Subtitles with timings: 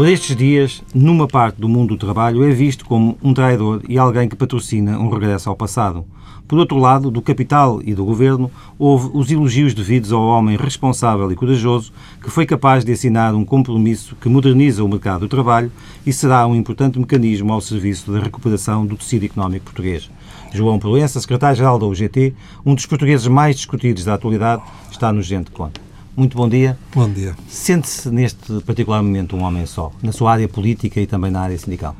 [0.00, 3.98] Por estes dias, numa parte do mundo do trabalho, é visto como um traidor e
[3.98, 6.06] alguém que patrocina um regresso ao passado.
[6.48, 11.30] Por outro lado, do capital e do governo, houve os elogios devidos ao homem responsável
[11.30, 11.92] e corajoso
[12.22, 15.70] que foi capaz de assinar um compromisso que moderniza o mercado do trabalho
[16.06, 20.10] e será um importante mecanismo ao serviço da recuperação do tecido económico português.
[20.50, 25.50] João Proença, secretário-geral da UGT, um dos portugueses mais discutidos da atualidade, está no Gente
[25.50, 25.89] Conta.
[26.16, 26.76] Muito bom dia.
[26.94, 27.36] Bom dia.
[27.48, 31.56] Sente-se neste particular momento um homem só, na sua área política e também na área
[31.56, 31.96] sindical?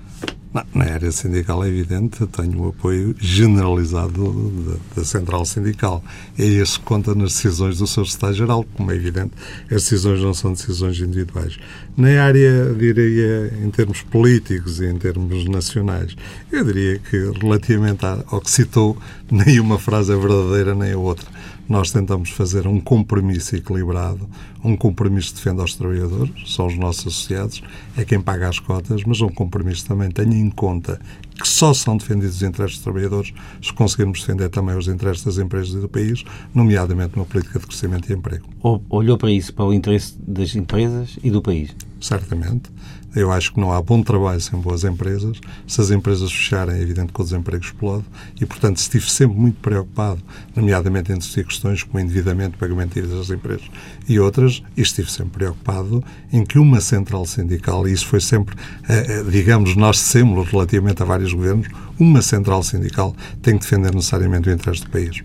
[0.74, 6.02] Na área sindical é evidente, tenho o apoio generalizado da, da Central Sindical.
[6.36, 9.30] É esse que conta nas decisões do seu Estado-Geral, como é evidente,
[9.66, 11.56] as decisões não são decisões individuais.
[11.96, 16.16] Na área, diria, em termos políticos e em termos nacionais,
[16.50, 18.98] eu diria que, relativamente ao que citou,
[19.30, 21.28] nem uma frase é verdadeira nem a outra
[21.70, 24.28] nós tentamos fazer um compromisso equilibrado,
[24.64, 27.62] um compromisso que defenda os trabalhadores, são os nossos associados,
[27.96, 31.00] é quem paga as cotas, mas um compromisso também tenha em conta
[31.40, 35.38] que só são defendidos os interesses dos trabalhadores se conseguirmos defender também os interesses das
[35.38, 38.48] empresas e do país, nomeadamente numa política de crescimento e emprego.
[38.90, 41.74] Olhou para isso, para o interesse das empresas e do país?
[42.00, 42.70] Certamente.
[43.14, 45.40] Eu acho que não há bom trabalho sem boas empresas.
[45.66, 48.04] Se as empresas fecharem, é evidente que o desemprego explode
[48.40, 50.22] e, portanto, estive sempre muito preocupado,
[50.54, 53.68] nomeadamente em discutir questões como endividamento, pagamento de dívidas das empresas
[54.08, 58.54] e outras, e estive sempre preocupado em que uma central sindical, e isso foi sempre,
[58.88, 61.66] eh, eh, digamos, nós dissemos relativamente a vários governos,
[61.98, 65.22] uma central sindical tem que defender necessariamente o interesse do país.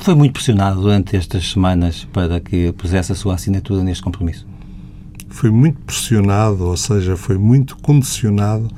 [0.00, 4.46] Foi muito pressionado durante estas semanas para que pusesse a sua assinatura neste compromisso?
[5.28, 8.68] Foi muito pressionado, ou seja, foi muito condicionado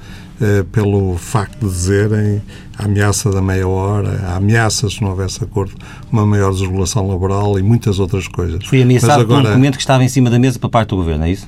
[0.41, 2.41] eh, pelo facto de dizerem
[2.79, 5.75] a ameaça da meia hora, a ameaça, se não houvesse acordo,
[6.11, 8.65] uma maior desregulação laboral e muitas outras coisas.
[8.65, 10.97] Foi ameaçado agora, por um documento que estava em cima da mesa para parte do
[10.97, 11.47] Governo, é isso?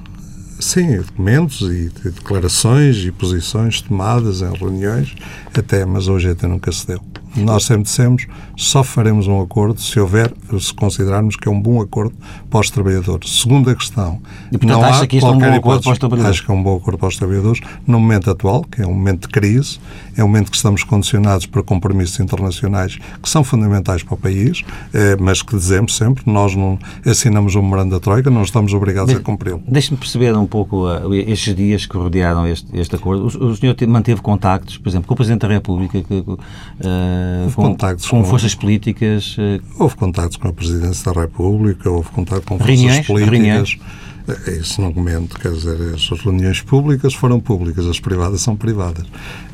[0.60, 5.14] Sim, documentos e declarações e posições tomadas em reuniões,
[5.52, 7.00] até, mas hoje até nunca se deu.
[7.34, 8.26] Nós sempre dissemos
[8.62, 12.14] só faremos um acordo se houver, se considerarmos que é um bom acordo
[12.50, 13.40] para os trabalhadores.
[13.40, 14.20] Segunda questão.
[14.50, 16.36] E, portanto, não acha que isto é um bom acordo para os trabalhadores?
[16.36, 18.94] Acho que é um bom acordo para os trabalhadores no momento atual, que é um
[18.94, 19.78] momento de crise,
[20.16, 24.62] é um momento que estamos condicionados para compromissos internacionais que são fundamentais para o país,
[24.92, 29.12] eh, mas que dizemos sempre, nós não assinamos o memorando da Troika, não estamos obrigados
[29.12, 29.62] de, a cumpri-lo.
[29.66, 33.24] Deixe-me perceber um pouco uh, estes dias que rodearam este, este acordo.
[33.24, 36.36] O, o senhor manteve contactos, por exemplo, com o Presidente da República, que, uh,
[37.54, 39.36] com, com, forças políticas?
[39.38, 39.62] Uh...
[39.78, 43.38] Houve contactos com a Presidência da República, houve contato com forças reuniões, políticas.
[43.38, 43.78] Reuniões.
[44.28, 49.06] Eh, isso não comento, quer dizer, as reuniões públicas foram públicas, as privadas são privadas.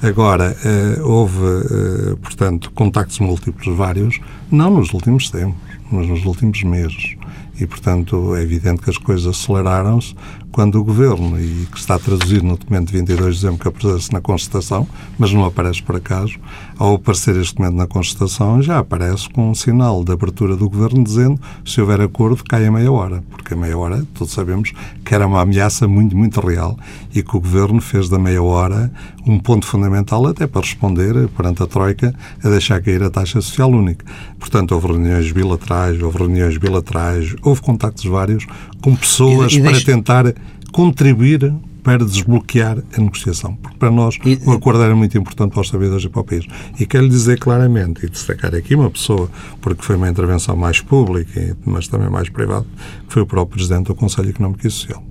[0.02, 4.20] Agora, eh, houve, eh, portanto, contactos múltiplos vários,
[4.50, 5.56] não nos últimos tempos,
[5.90, 7.16] mas nos últimos meses.
[7.60, 10.14] E, portanto, é evidente que as coisas aceleraram-se
[10.52, 14.12] quando o Governo, e que está traduzido no documento de 22 de dezembro que aparece
[14.12, 14.88] na Constituição,
[15.18, 16.34] mas não aparece por acaso,
[16.78, 21.02] ao aparecer este documento na Constituição, já aparece com um sinal de abertura do Governo
[21.02, 23.22] dizendo se houver acordo, cai a meia hora.
[23.30, 24.72] Porque a meia hora, todos sabemos
[25.04, 26.78] que era uma ameaça muito, muito real
[27.14, 28.92] e que o Governo fez da meia hora
[29.26, 33.70] um ponto fundamental até para responder perante a Troika a deixar cair a taxa social
[33.70, 34.04] única.
[34.38, 38.46] Portanto, houve reuniões bilaterais, houve reuniões bilaterais, houve contactos vários
[38.80, 40.34] com pessoas e, e para tentar
[40.72, 43.54] contribuir para desbloquear a negociação.
[43.56, 46.24] Porque para nós e, o acordo era muito importante para os trabalhadores e para o
[46.24, 46.46] país.
[46.78, 49.30] E quero dizer claramente, e destacar aqui uma pessoa,
[49.60, 52.66] porque foi uma intervenção mais pública, mas também mais privada,
[53.06, 55.02] que foi o próprio Presidente do Conselho Económico e Social.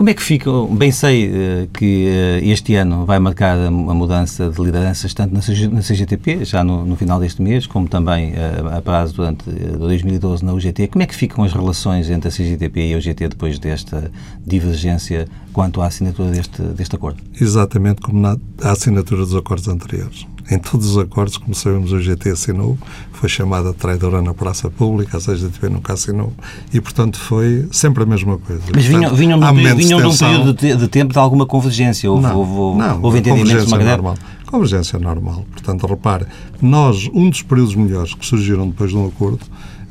[0.00, 0.50] Como é que fica?
[0.70, 5.40] Bem sei uh, que uh, este ano vai marcar a, mudança de lideranças tanto na,
[5.42, 9.50] CG, na CGTP, já no, no, final deste mês, como também uh, a prazo durante
[9.50, 10.88] 2012 na UGT.
[10.88, 14.10] Como é que ficam as relações entre a CGTP e a UGT depois desta
[14.42, 17.22] divergência quanto à assinatura deste, deste acordo?
[17.38, 22.30] Exatamente como na assinatura dos acordos anteriores em todos os acordos, como sabemos, o GT
[22.30, 22.78] assinou,
[23.12, 26.32] foi chamada traidora na praça pública, a CGTP nunca assinou,
[26.72, 28.62] e, portanto, foi sempre a mesma coisa.
[28.74, 32.10] Mas vinham, vinham, num, período, vinham num período de, de, tempo de alguma convergência?
[32.10, 34.14] Houve, não, houve, não, houve entendimentos convergência normal.
[34.46, 35.46] Convergência normal.
[35.52, 36.26] Portanto, repare,
[36.60, 39.40] nós, um dos períodos melhores que surgiram depois de um acordo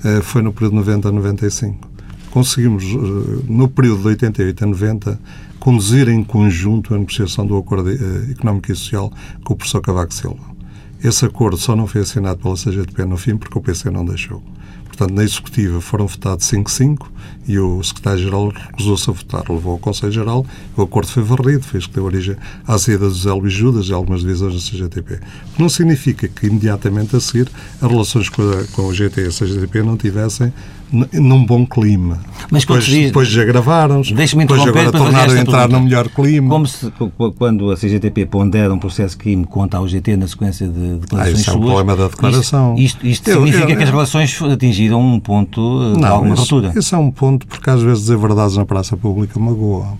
[0.03, 1.89] eh, foi no período 90 a 95.
[2.31, 5.19] Conseguimos, eh, no período de 88 a 90,
[5.59, 9.11] conduzir em conjunto a negociação do Acordo eh, Económico e Social
[9.43, 10.59] com o professor Cavaco Silva.
[11.03, 14.43] Esse acordo só não foi assinado pela CGTP no fim porque o PC não deixou.
[14.85, 17.05] portanto, na executiva foram votados 5-5
[17.47, 19.43] e o secretário-geral recusou-se a votar.
[19.49, 20.45] Levou ao Conselho-Geral,
[20.75, 22.35] o acordo foi varrido, fez que deu origem
[22.67, 25.21] à saída do Zé Judas e algumas divisões da CGTP.
[25.57, 27.49] Não significa que imediatamente a seguir
[27.81, 30.51] as relações com, a, com o GT e a CGTP não tivessem
[30.91, 32.19] num bom clima.
[32.49, 36.49] Mas depois, diz, depois já gravaram-se, depois agora tornaram a entrar num melhor clima.
[36.49, 36.91] Como se,
[37.37, 41.37] quando a CGTP pondera um processo de crime contra a UGT na sequência de declarações
[41.37, 42.75] ah, isso é um problema da declaração.
[42.75, 46.09] Isto, isto, isto eu, significa eu, eu, que as relações atingiram um ponto de não,
[46.09, 46.79] alguma isso, ruptura?
[46.79, 49.97] Isso é um ponto porque às vezes dizer verdades na praça pública magoa.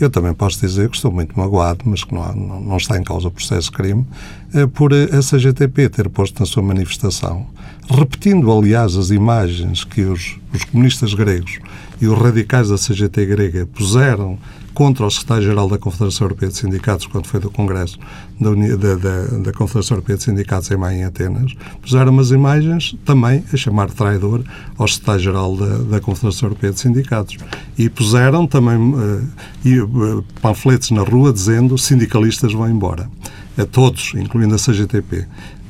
[0.00, 3.04] Eu também posso dizer que estou muito magoado, mas que não, não, não está em
[3.04, 4.06] causa o processo de crime,
[4.52, 7.46] eh, por a CGTP ter posto na sua manifestação
[7.88, 11.58] repetindo, aliás, as imagens que os, os comunistas gregos
[12.00, 14.38] e os radicais da CGT grega puseram
[14.74, 17.98] contra o secretário-geral da Confederação Europeia de Sindicatos, quando foi do Congresso
[18.40, 22.96] da, da, da, da, Confederação Europeia de Sindicatos em maio em Atenas, puseram umas imagens
[23.04, 24.42] também a chamar traidor
[24.76, 27.36] ao secretário-geral da, da, Confederação Europeia de Sindicatos.
[27.78, 29.28] E puseram também uh,
[29.64, 33.08] e, uh, panfletos na rua dizendo sindicalistas vão embora.
[33.56, 35.26] A todos, incluindo a CGTP.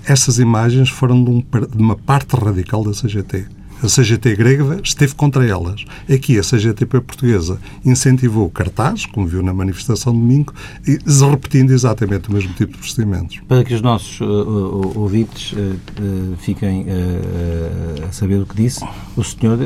[0.06, 3.46] Essas imagens foram de, um, de uma parte radical da CGT.
[3.84, 5.84] A CGT grega esteve contra elas.
[6.10, 10.54] Aqui a CGTP portuguesa incentivou cartaz, como viu na manifestação de domingo,
[10.88, 13.40] e repetindo exatamente o mesmo tipo de procedimentos.
[13.46, 16.86] Para que os nossos uh, ouvintes uh, uh, fiquem
[18.08, 18.82] a saber o que disse,
[19.18, 19.58] o senhor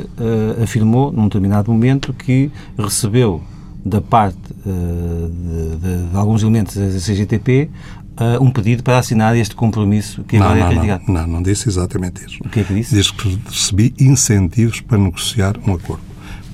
[0.61, 3.41] afirmou, num determinado momento, que recebeu
[3.85, 7.71] da parte de, de, de, alguns elementos da CGTP
[8.19, 11.05] uh, um pedido para assinar este compromisso que agora não, é criticado.
[11.07, 12.39] Não, não, não disse exatamente isso.
[12.45, 12.95] O que é que disse?
[12.95, 16.03] Diz que recebi incentivos para negociar um acordo.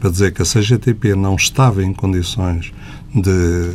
[0.01, 2.73] Para dizer que a CGTP não estava em condições
[3.15, 3.71] de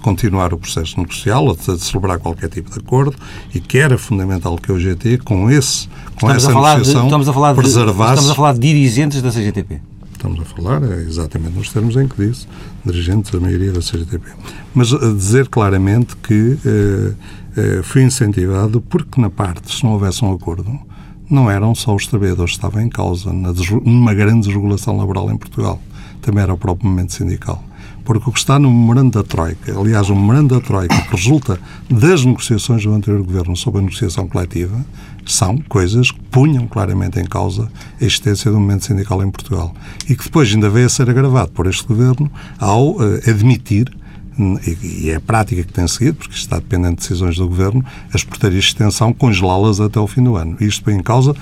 [0.00, 3.16] continuar o processo negocial ou de celebrar qualquer tipo de acordo
[3.54, 7.28] e que era fundamental que o GT, com, esse, com estamos essa negociação, de, estamos
[7.28, 7.96] a falar preservasse...
[7.96, 9.91] De, estamos a falar de dirigentes da CGTP
[10.22, 12.46] estamos a falar, é exatamente nos termos em que disse,
[12.86, 14.30] dirigentes da maioria da CGTP.
[14.72, 17.12] Mas a dizer claramente que eh,
[17.56, 20.78] eh, foi incentivado porque, na parte, se não houvesse um acordo,
[21.28, 25.80] não eram só os trabalhadores que estavam em causa numa grande desregulação laboral em Portugal.
[26.20, 27.62] Também era o próprio momento sindical.
[28.04, 31.58] Porque o que está no memorando da Troika, aliás, o memorando da Troika que resulta
[31.88, 34.84] das negociações do anterior governo sobre a negociação coletiva,
[35.24, 37.70] são coisas que punham claramente em causa
[38.00, 39.72] a existência do movimento sindical em Portugal.
[40.08, 43.92] E que depois ainda veio a ser agravado por este governo ao uh, admitir
[44.82, 48.24] e é a prática que tem seguido, porque está dependente de decisões do Governo, as
[48.24, 50.56] portarias de extensão, congelá-las até o fim do ano.
[50.60, 51.34] Isto põe em causa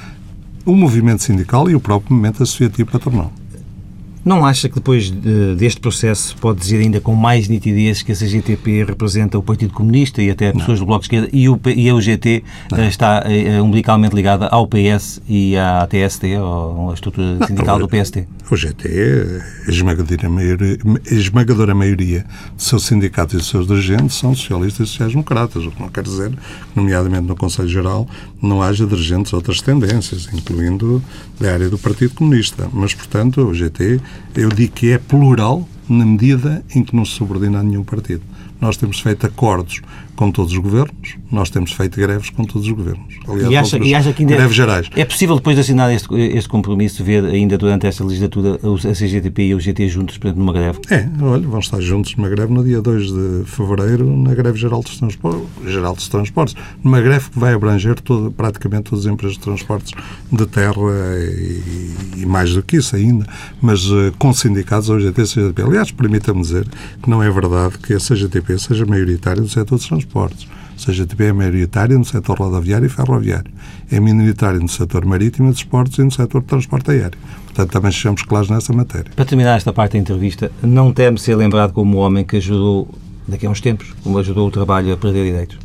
[0.64, 3.32] o movimento sindical e o próprio movimento associativo patronal.
[4.25, 8.14] Não acha que depois de, deste processo pode dizer ainda com mais nitidez que a
[8.14, 10.84] CGTP representa o Partido Comunista e até pessoas não.
[10.84, 12.78] do Bloco de Esquerda e, o, e a UGT não.
[12.78, 17.78] Eh, está uh, umbilicalmente ligada ao PS e à TST, ou à estrutura não, sindical
[17.78, 18.26] do PST?
[18.50, 18.88] O GT,
[19.67, 20.78] a esmagadora maioria,
[21.11, 25.70] a esmagadora maioria dos seus sindicatos e dos seus dirigentes são socialistas e sociais-democratas, o
[25.70, 26.32] que não quer dizer,
[26.75, 28.08] nomeadamente no Conselho Geral,
[28.43, 31.02] não haja dirigentes de outras tendências, incluindo
[31.38, 32.69] da área do Partido Comunista.
[32.72, 34.00] Mas, portanto, o GT
[34.34, 38.22] eu digo que é plural na medida em que não se subordina a nenhum partido.
[38.60, 39.80] Nós temos feito acordos
[40.20, 43.14] com todos os governos, nós temos feito greves com todos os governos.
[43.26, 44.90] Aliás, e acha, e acha que ainda greves gerais.
[44.94, 49.44] É possível, depois de assinar este, este compromisso, ver ainda durante esta legislatura a CGTP
[49.44, 50.79] e o GT juntos numa greve?
[50.90, 54.82] É, olha, vão estar juntos numa greve no dia 2 de fevereiro, na greve geral
[54.82, 59.38] dos transportes, geral dos transportes numa greve que vai abranger todo, praticamente todas as empresas
[59.38, 59.93] de transportes
[60.31, 60.74] de terra
[61.19, 63.26] e, e mais do que isso ainda,
[63.62, 65.62] mas uh, com sindicatos, o GT e a CGTP.
[65.62, 66.69] Aliás, permita-me dizer
[67.02, 70.48] que não é verdade que a CGTP seja maioritária do setor dos transportes
[70.80, 73.50] seja, a TP é maioritária no setor rodoviário e ferroviário.
[73.90, 77.19] É minoritária no setor marítimo de esportes e no setor de transporte aéreo.
[77.44, 79.12] Portanto, também sejamos claros nessa matéria.
[79.14, 82.88] Para terminar esta parte da entrevista, não teme ser lembrado como o homem que ajudou,
[83.28, 85.58] daqui a uns tempos, como ajudou o trabalho a perder direitos?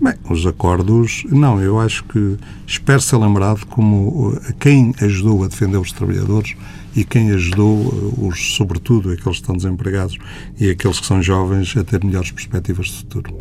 [0.00, 5.78] Bem, os acordos, não, eu acho que espero ser lembrado como quem ajudou a defender
[5.78, 6.54] os trabalhadores
[6.96, 10.16] e quem ajudou, eh, os, sobretudo aqueles que estão desempregados
[10.58, 13.36] e aqueles que são jovens, a ter melhores perspectivas de futuro.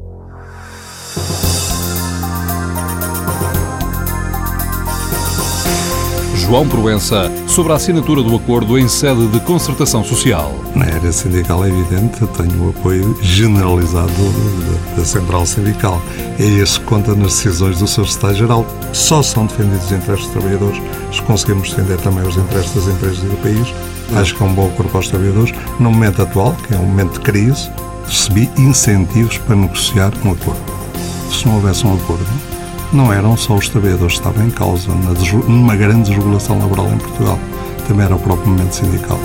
[6.46, 10.54] João Proença sobre a assinatura do acordo em sede de concertação social.
[10.76, 16.00] Na área sindical é evidente, tenho o apoio generalizado da, da Central Sindical.
[16.40, 18.66] É esse que conta nas decisões do seu Secretário-Geral.
[18.94, 23.24] Só são defendidos os interesses dos trabalhadores se conseguimos defender também os interesses das empresas
[23.24, 23.74] e do país.
[24.16, 25.52] Acho que é um bom acordo para os trabalhadores.
[25.80, 27.72] No momento atual, que é um momento de crise,
[28.06, 30.62] recebi incentivos para negociar um acordo.
[31.32, 32.24] Se não houvesse um acordo,
[32.96, 34.90] não eram só os trabalhadores que estavam em causa
[35.48, 37.38] numa grande desregulação laboral em Portugal,
[37.88, 39.20] também era o próprio momento sindical.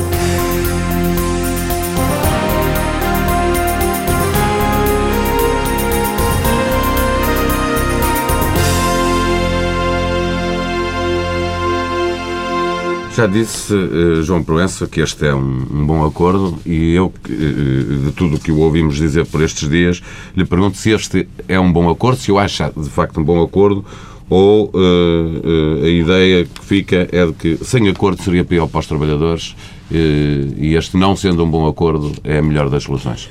[13.21, 18.13] Já disse, uh, João Proença, que este é um, bom acordo e eu, uh, de
[18.13, 20.03] tudo o que o ouvimos dizer por estes dias,
[20.35, 23.43] lhe pergunto se este é um bom acordo, se eu acho de facto um bom
[23.43, 23.85] acordo
[24.31, 28.87] ou uh, a ideia que fica é de que sem acordo seria pior para os
[28.87, 29.55] trabalhadores
[29.91, 33.29] e este não sendo um bom acordo é a melhor das soluções.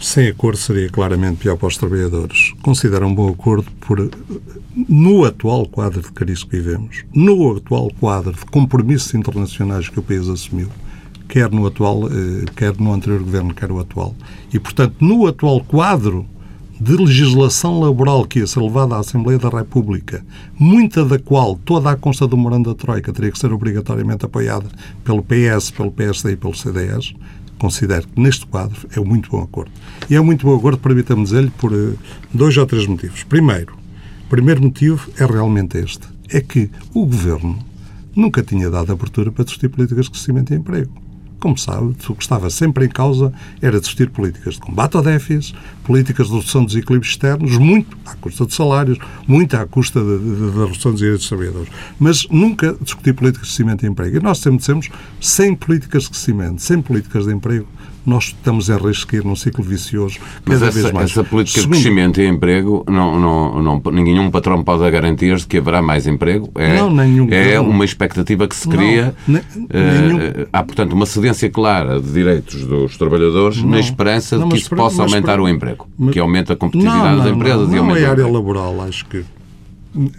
[0.00, 2.52] Sem acordo seria claramente pior para os trabalhadores.
[2.62, 4.10] Considero um bom acordo por,
[4.88, 10.02] no atual quadro de crise que vivemos, no atual quadro de compromissos internacionais que o
[10.02, 10.68] país assumiu,
[11.28, 14.14] quer no atual, eh, quer no anterior governo, quer no atual.
[14.52, 16.26] E, portanto, no atual quadro
[16.80, 20.24] de legislação laboral que ia ser levada à Assembleia da República,
[20.58, 24.66] muita da qual toda a consta do Morando da Troika teria que ser obrigatoriamente apoiada
[25.04, 27.14] pelo PS, pelo PSD e pelo CDS,
[27.58, 29.72] considero que neste quadro é um muito bom acordo.
[30.08, 31.94] E é um muito bom acordo, permita-me dizer-lhe, por eh,
[32.32, 33.22] dois ou três motivos.
[33.24, 33.76] Primeiro,
[34.28, 36.06] primeiro motivo é realmente este.
[36.28, 37.58] É que o Governo
[38.14, 41.03] nunca tinha dado abertura para discutir políticas de crescimento e emprego.
[41.44, 45.54] Como sabe, o que estava sempre em causa era discutir políticas de combate ao déficit,
[45.84, 48.96] políticas de redução dos equilíbrios externos, muito à custa de salários,
[49.28, 51.68] muito à custa da redução dos direitos dos trabalhadores.
[52.00, 54.16] Mas nunca discutir políticas de crescimento e emprego.
[54.16, 54.88] E nós sempre dissemos,
[55.20, 57.66] sem políticas de crescimento, sem políticas de emprego,
[58.06, 61.10] nós estamos a riscar num ciclo vicioso cada essa, vez mais.
[61.10, 65.46] essa política Segundo, de crescimento e emprego, não, não, não, nenhum patrão pode garantir de
[65.46, 66.50] que haverá mais emprego.
[66.54, 67.68] É, não, nenhum, é não.
[67.68, 69.14] uma expectativa que se cria.
[69.26, 74.56] Não, uh, há, portanto, uma cedência clara de direitos dos trabalhadores na esperança de que
[74.56, 78.06] isso possa aumentar o emprego, mas, que aumenta a competitividade das empresas e aumenta não
[78.06, 79.24] é área laboral, acho que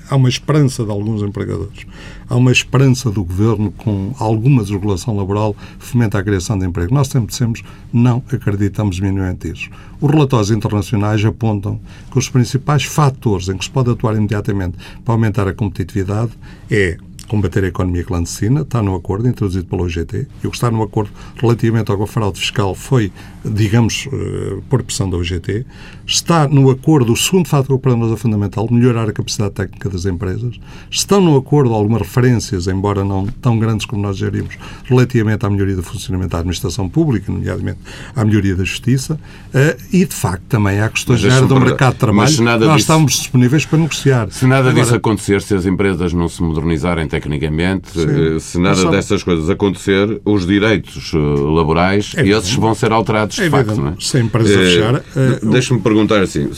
[0.10, 1.86] há uma esperança de alguns empregadores.
[2.30, 6.94] Há uma esperança do governo com alguma desregulação laboral fomenta a criação de emprego.
[6.94, 9.70] Nós sempre dissemos não acreditamos minimamente isso.
[10.00, 11.80] Os relatórios internacionais apontam
[12.12, 16.32] que os principais fatores em que se pode atuar imediatamente para aumentar a competitividade
[16.70, 20.70] é combater a economia clandestina, está no acordo introduzido pela OGT, e o que está
[20.70, 23.12] no acordo relativamente ao fraude fiscal foi,
[23.44, 25.66] digamos, eh, por pressão da OGT.
[26.08, 30.06] Está no acordo o segundo fator para nós é fundamental, melhorar a capacidade técnica das
[30.06, 30.60] empresas.
[30.90, 35.76] Estão no acordo algumas referências, embora não tão grandes como nós gerimos, relativamente à melhoria
[35.76, 37.80] do funcionamento da administração pública, nomeadamente
[38.16, 39.20] à melhoria da justiça,
[39.52, 42.44] eh, e, de facto, também há questões de do mercado de trabalho.
[42.44, 44.28] nós disso, estamos disponíveis para negociar.
[44.30, 48.36] Se nada Agora, disso acontecer, se as empresas não se modernizarem tecnicamente, Sim.
[48.36, 48.92] Eh, se nada só...
[48.92, 53.76] dessas coisas acontecer, os direitos eh, laborais, é esses vão ser alterados, de é facto.
[53.76, 53.96] Não é?
[54.00, 55.04] Se a empresa fechar...
[55.44, 56.50] Deixe-me perguntar assim,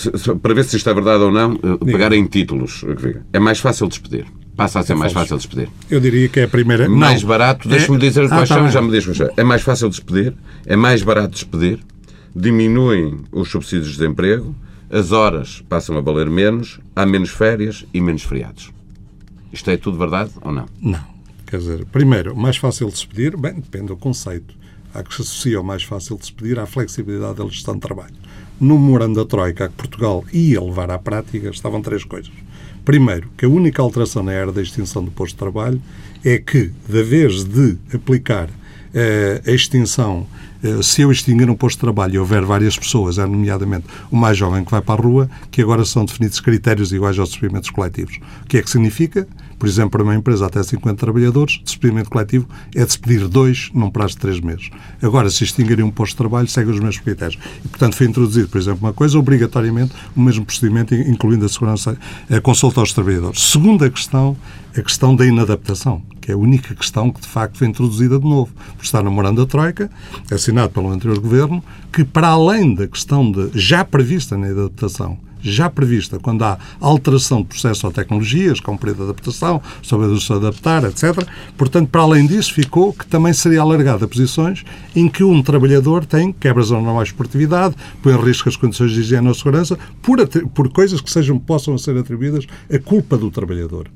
[0.41, 2.83] para ver se isto é verdade ou não, pegar em títulos.
[3.31, 4.25] É mais fácil despedir.
[4.55, 5.69] Passa a ser é mais fácil despedir.
[5.89, 6.89] Eu diria que é a primeira...
[6.89, 7.29] Mais não.
[7.29, 7.97] barato, é...
[7.97, 9.05] dizer ah, quais ah, são, já me diz
[9.37, 10.33] É mais fácil despedir,
[10.65, 11.79] é mais barato despedir,
[12.35, 14.55] diminuem os subsídios de desemprego,
[14.89, 18.71] as horas passam a valer menos, há menos férias e menos feriados.
[19.53, 20.65] Isto é tudo verdade ou não?
[20.81, 21.17] Não.
[21.45, 24.55] Quer dizer, primeiro, mais fácil de despedir, bem, depende do conceito.
[24.93, 28.15] Há que se associa o mais fácil de despedir à flexibilidade da legislação de trabalho.
[28.59, 32.31] No memorando da Troika que Portugal ia levar à prática, estavam três coisas.
[32.83, 35.81] Primeiro, que a única alteração na era da extinção do posto de trabalho
[36.23, 38.49] é que, da vez de aplicar
[38.93, 40.25] eh, a extinção
[40.63, 44.37] eh, se eu extinguir um posto de trabalho e houver várias pessoas, nomeadamente o mais
[44.37, 48.19] jovem que vai para a rua, que agora são definidos critérios iguais aos despedimentos coletivos.
[48.43, 49.27] O que é que significa?
[49.57, 54.13] Por exemplo, para uma empresa até 50 trabalhadores, despedimento coletivo é despedir dois num prazo
[54.13, 54.69] de três meses.
[55.01, 57.39] Agora, se extinguirem um posto de trabalho, segue os mesmos critérios.
[57.65, 61.97] E, portanto, foi introduzido, por exemplo, uma coisa, obrigatoriamente, o mesmo procedimento, incluindo a segurança,
[62.29, 63.41] a consulta aos trabalhadores.
[63.41, 64.37] Segunda questão,
[64.75, 68.27] a questão da inadaptação que é a única questão que de facto foi introduzida de
[68.27, 69.89] novo, por estar namorando a Troika,
[70.29, 75.69] assinado pelo anterior governo, que para além da questão de, já prevista na adaptação, já
[75.69, 80.83] prevista quando há alteração de processo ou tecnologias, com período de adaptação, sobre se adaptar,
[80.83, 81.27] etc.
[81.57, 84.63] Portanto, para além disso, ficou que também seria alargada a posições
[84.95, 89.01] em que um trabalhador tem quebras da normal esportividade, põe em risco as condições de
[89.01, 90.17] higiene ou segurança, por,
[90.53, 93.87] por coisas que sejam, possam ser atribuídas a culpa do trabalhador.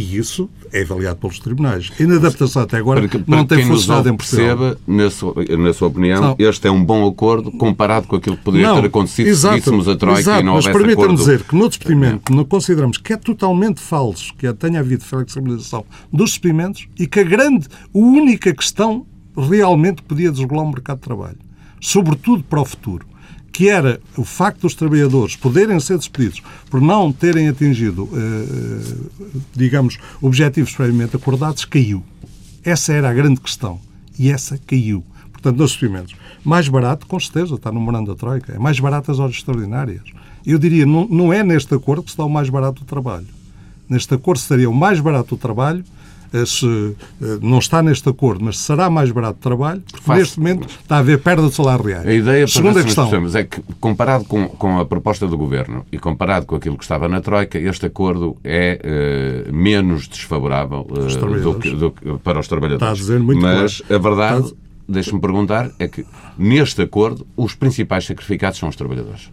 [0.00, 1.92] E isso é avaliado pelos tribunais.
[2.00, 4.56] E na adaptação até agora para, não tem funcionado em Portugal.
[4.56, 6.36] perceba, na sua, na sua opinião, não.
[6.38, 9.64] este é um bom acordo comparado com aquilo que poderia não, ter acontecido exato, se
[9.64, 12.96] seguíssemos a Troika exato, e não houvesse Mas permita-me dizer que no despedimento não consideramos
[12.96, 17.98] que é totalmente falso que tenha havido flexibilização dos despedimentos e que a grande, a
[17.98, 19.04] única questão
[19.36, 21.38] realmente podia desregular o mercado de trabalho,
[21.78, 23.06] sobretudo para o futuro,
[23.52, 29.98] que era o facto dos trabalhadores poderem ser despedidos por não terem atingido, eh, digamos,
[30.22, 32.02] objetivos previamente acordados, caiu.
[32.64, 33.80] Essa era a grande questão.
[34.18, 35.04] E essa caiu.
[35.32, 36.14] Portanto, nos suprimentos.
[36.44, 38.52] Mais barato, com certeza, está no morando da Troika.
[38.52, 40.02] É mais barato as horas extraordinárias.
[40.46, 43.26] Eu diria, não, não é neste acordo que se dá o mais barato do trabalho.
[43.88, 45.99] Neste acordo seria o mais barato do trabalho eh,
[46.46, 50.18] se eh, não está neste acordo, mas será mais barato de trabalho, porque Faz...
[50.20, 52.02] neste momento está a haver perda de salário real.
[52.02, 53.10] A ideia, Segunda questão.
[53.34, 57.08] é que, comparado com, com a proposta do Governo e comparado com aquilo que estava
[57.08, 61.90] na Troika, este acordo é uh, menos desfavorável do que, do
[62.22, 62.82] para os trabalhadores.
[62.82, 63.94] Está a dizer muito Mas claro.
[63.94, 64.56] a verdade, está...
[64.88, 66.06] deixe-me perguntar, é que
[66.38, 69.30] neste acordo os principais sacrificados são os trabalhadores.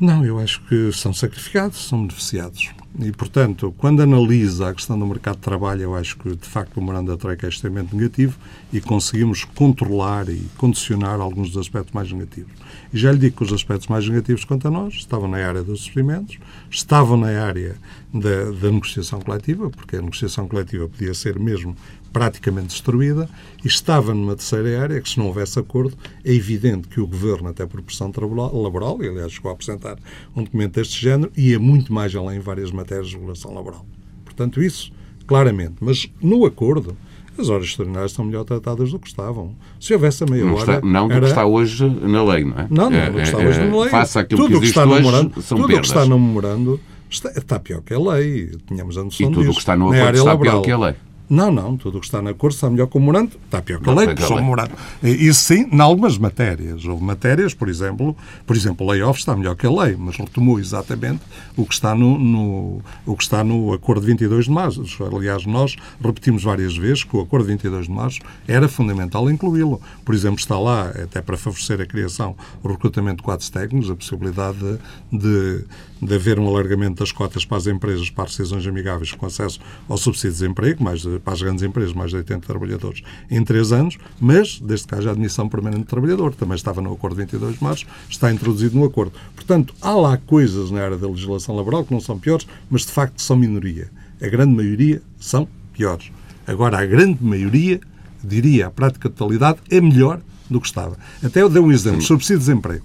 [0.00, 2.70] Não, eu acho que são sacrificados, são beneficiados.
[3.00, 6.76] E, portanto, quando analisa a questão do mercado de trabalho, eu acho que, de facto,
[6.76, 8.36] o memorando da Troika é extremamente negativo
[8.72, 12.52] e conseguimos controlar e condicionar alguns dos aspectos mais negativos.
[12.92, 15.62] E já lhe digo que os aspectos mais negativos quanto a nós estavam na área
[15.62, 16.38] dos suprimentos,
[16.70, 17.76] estavam na área
[18.12, 21.76] da, da negociação coletiva, porque a negociação coletiva podia ser mesmo
[22.18, 23.28] praticamente destruída,
[23.64, 27.48] e estava numa terceira área que, se não houvesse acordo, é evidente que o Governo,
[27.48, 28.12] até por pressão
[28.52, 29.96] laboral, e aliás chegou a apresentar
[30.34, 33.86] um documento deste género, ia muito mais além em várias matérias de regulação laboral.
[34.24, 34.90] Portanto, isso,
[35.28, 35.76] claramente.
[35.80, 36.96] Mas no acordo,
[37.38, 39.54] as horas extraordinárias estão melhor tratadas do que estavam.
[39.78, 40.74] Se houvesse a meia não hora.
[40.74, 41.20] Está, não do era...
[41.20, 42.66] que está hoje na lei, não é?
[42.68, 43.90] Não, não, é, do que está é, hoje na lei.
[43.90, 46.18] Faça aquilo tudo que existe que está hoje, memorando, são tudo o que está no
[46.18, 48.50] memorando está, está, pior que a lei.
[48.66, 50.62] Tínhamos a noção E tudo o que está no acordo está laboral.
[50.62, 50.94] pior que a lei.
[51.28, 53.80] Não, não, tudo o que está na cor está melhor que o morando, está pior
[53.80, 54.72] que a lei, só o morando.
[55.02, 56.84] Isso sim, em algumas matérias.
[56.86, 58.16] Houve matérias, por exemplo,
[58.46, 61.20] por exemplo, o layoff está melhor que a lei, mas retomou exatamente
[61.56, 64.82] o que está no, no, o que está no acordo de 22 de março.
[65.14, 69.80] Aliás, nós repetimos várias vezes que o acordo de 22 de março era fundamental incluí-lo.
[70.04, 73.96] Por exemplo, está lá, até para favorecer a criação, o recrutamento de quadros técnicos, a
[73.96, 74.78] possibilidade de,
[75.18, 75.64] de
[76.00, 79.96] de haver um alargamento das cotas para as empresas para decisões amigáveis com acesso ao
[79.96, 83.72] subsídio de desemprego, mais de, para as grandes empresas, mais de 80 trabalhadores em 3
[83.72, 87.64] anos, mas, desde que haja admissão permanente de trabalhador, também estava no acordo 22 de
[87.64, 89.12] março, está introduzido no acordo.
[89.34, 92.92] Portanto, há lá coisas na área da legislação laboral que não são piores, mas de
[92.92, 93.90] facto são minoria.
[94.20, 96.10] A grande maioria são piores.
[96.46, 97.80] Agora, a grande maioria,
[98.22, 100.96] diria a prática totalidade, é melhor do que estava.
[101.22, 102.84] Até eu dei um exemplo, subsídio de desemprego.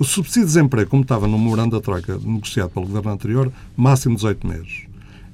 [0.00, 4.14] O subsídio de desemprego, como estava no memorando da Troika negociado pelo governo anterior, máximo
[4.14, 4.84] 18 meses.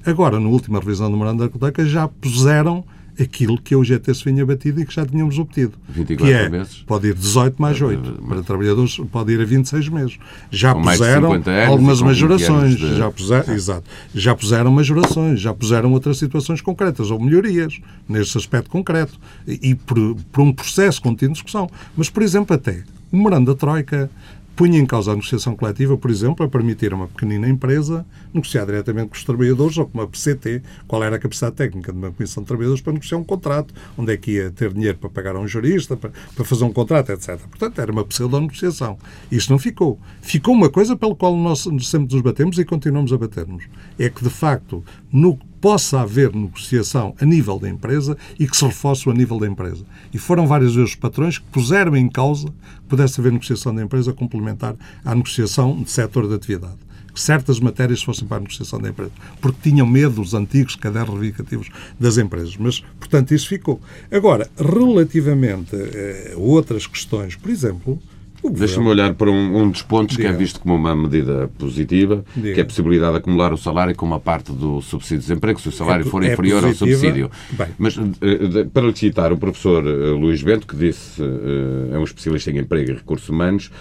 [0.05, 2.83] Agora, na última revisão do memorando da Troika, já puseram
[3.17, 5.71] aquilo que a UGT se vinha batido e que já tínhamos obtido.
[5.87, 6.83] 24 que é, meses?
[6.85, 8.21] Pode ir 18 mais 8.
[8.27, 10.19] Para trabalhadores pode ir a 26 meses.
[10.51, 12.75] Já Com puseram anos, algumas majorações.
[12.75, 12.97] De...
[12.97, 13.83] Já puseram, exato.
[14.13, 19.17] Já puseram majorações, já puseram outras situações concretas ou melhorias nesse aspecto concreto.
[19.47, 21.69] E, e por, por um processo contínuo de discussão.
[21.95, 24.09] Mas, por exemplo, até o memorando da Troika
[24.57, 28.65] punha em causa a negociação coletiva, por exemplo, a permitir a uma pequenina empresa negociar
[28.65, 32.11] diretamente com os trabalhadores ou com uma PCT, qual era a capacidade técnica de uma
[32.11, 35.35] comissão de trabalhadores para negociar um contrato, onde é que ia ter dinheiro para pagar
[35.35, 37.37] a um jurista, para, para fazer um contrato, etc.
[37.37, 38.97] Portanto, era uma pseudo-negociação.
[39.31, 39.99] Isto não ficou.
[40.21, 43.63] Ficou uma coisa pela qual nós sempre nos batemos e continuamos a bater-nos.
[43.99, 48.65] É que, de facto, no possa haver negociação a nível da empresa e que se
[48.65, 49.83] reforce a nível da empresa.
[50.13, 53.83] E foram várias vezes os patrões que puseram em causa que pudesse haver negociação da
[53.83, 56.77] empresa complementar à negociação de setor de atividade.
[57.13, 59.11] Que certas matérias fossem para a negociação da empresa.
[59.41, 62.55] Porque tinham medo os antigos cadernos reivindicativos das empresas.
[62.57, 63.81] Mas, portanto, isso ficou.
[64.11, 67.99] Agora, relativamente a outras questões, por exemplo,
[68.43, 70.29] Deixa-me olhar para um, um dos pontos Diga.
[70.29, 72.53] que é visto como uma medida positiva, Diga.
[72.53, 75.59] que é a possibilidade de acumular o salário como uma parte do subsídio de desemprego,
[75.59, 76.85] se o salário é, for é inferior positiva.
[76.85, 77.31] ao subsídio.
[77.51, 77.67] Bem.
[77.77, 82.03] Mas, eh, para lhe citar o professor eh, Luís Bento, que disse, eh, é um
[82.03, 83.71] especialista em emprego e recursos humanos,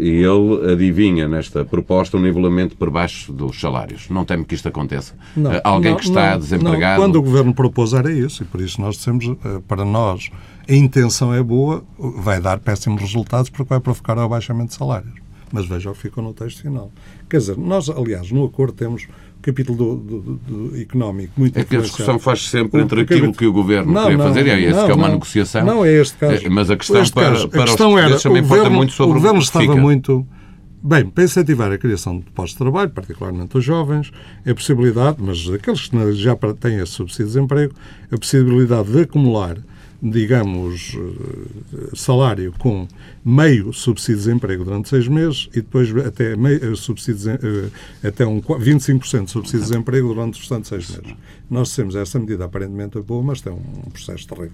[0.00, 4.08] e ele adivinha nesta proposta um nivelamento por baixo dos salários.
[4.10, 5.14] Não teme que isto aconteça?
[5.36, 7.00] Não, Alguém não, que está não, desempregado...
[7.00, 9.24] Quando o Governo propôs era isso, e por isso nós dissemos,
[9.68, 10.28] para nós,
[10.68, 15.14] a intenção é boa, vai dar péssimos resultados porque vai provocar o abaixamento de salários.
[15.52, 16.90] Mas veja o que ficou no texto final.
[17.28, 19.06] Quer dizer, nós, aliás, no acordo temos
[19.44, 23.36] capítulo do, do, do, económico muito É que a discussão faz sempre entre aquilo capítulo...
[23.36, 25.14] que o Governo não, queria não, fazer, e é esse não, que é uma não,
[25.14, 25.64] negociação.
[25.66, 26.46] Não é este caso.
[26.46, 27.48] É, mas a questão, para, caso.
[27.48, 29.76] para a questão era, também o governo, muito sobre o Governo estava fica.
[29.76, 30.26] muito...
[30.82, 34.10] Bem, para incentivar a criação de postos de trabalho, particularmente os jovens,
[34.46, 37.74] a possibilidade, mas aqueles que já têm esse subsídio de desemprego,
[38.12, 39.56] a possibilidade de acumular
[40.04, 42.86] digamos, eh, salário com
[43.24, 48.26] meio subsídio de desemprego durante seis meses e depois até, meio, eh, subsídio, eh, até
[48.26, 51.16] um 25% de subsídio de desemprego durante os restantes seis meses.
[51.50, 54.52] Nós temos essa medida aparentemente boa, mas tem um processo terrível.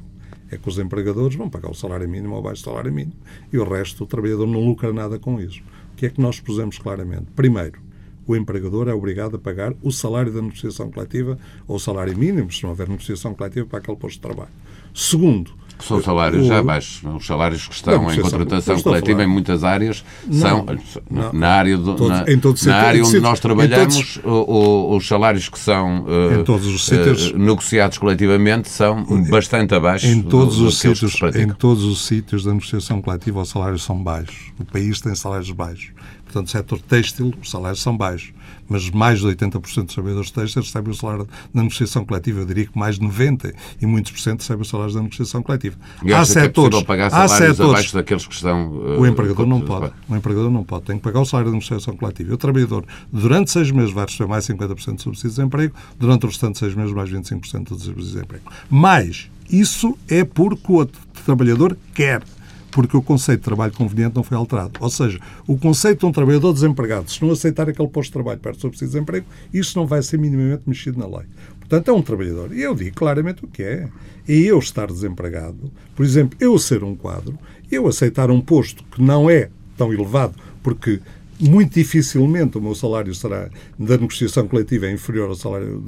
[0.52, 3.14] é que os empregadores vão pagar o salário mínimo ou baixo salário mínimo
[3.52, 5.60] e o resto o trabalhador não lucra nada com isso.
[5.92, 7.26] O que é que nós pusemos claramente?
[7.36, 7.78] Primeiro,
[8.26, 12.50] o empregador é obrigado a pagar o salário da negociação coletiva ou o salário mínimo,
[12.52, 14.50] se não houver negociação coletiva, para aquele posto de trabalho.
[14.94, 15.52] Segundo,
[15.84, 16.48] são salários o...
[16.48, 17.02] já baixos.
[17.16, 20.66] Os salários que estão não, em contratação coletiva em muitas áreas são,
[21.10, 22.24] não, na área, do, na,
[22.66, 27.98] na área onde nós trabalhamos, todos, o, o, os salários que são uh, uh, negociados
[27.98, 33.00] coletivamente são bastante abaixo em todos do, os sítios Em todos os sítios da negociação
[33.00, 34.52] coletiva os salários são baixos.
[34.58, 35.90] O país tem salários baixos.
[36.24, 38.32] Portanto, no setor têxtil, os salários são baixos
[38.70, 42.40] mas mais de 80% dos trabalhadores têxteis recebem o salário da negociação coletiva.
[42.40, 43.52] Eu diria que mais de 90%
[43.82, 45.76] e muitos por cento recebem os salários da negociação coletiva.
[46.04, 48.68] E há setores, é pagar há setores, abaixo daqueles que estão...
[48.68, 49.92] Uh, o empregador não pode.
[50.08, 50.84] O empregador não pode.
[50.84, 52.30] Tem que pagar o salário da negociação coletiva.
[52.30, 56.26] E o trabalhador, durante seis meses, vai receber mais 50% de subsídio de desemprego, durante
[56.26, 58.44] os restantes seis meses, mais 25% do subsídio de desemprego.
[58.70, 60.86] Mas isso é porque o
[61.24, 62.22] trabalhador quer
[62.70, 64.72] porque o conceito de trabalho conveniente não foi alterado.
[64.80, 68.40] Ou seja, o conceito de um trabalhador desempregado, se não aceitar aquele posto de trabalho
[68.40, 71.26] perto do subsídio de desemprego, isso não vai ser minimamente mexido na lei.
[71.58, 72.52] Portanto, é um trabalhador.
[72.52, 73.88] E eu digo claramente o que é.
[74.28, 77.38] É eu estar desempregado, por exemplo, eu ser um quadro,
[77.70, 81.00] eu aceitar um posto que não é tão elevado, porque
[81.40, 85.82] muito dificilmente o meu salário será da negociação coletiva é inferior ao salário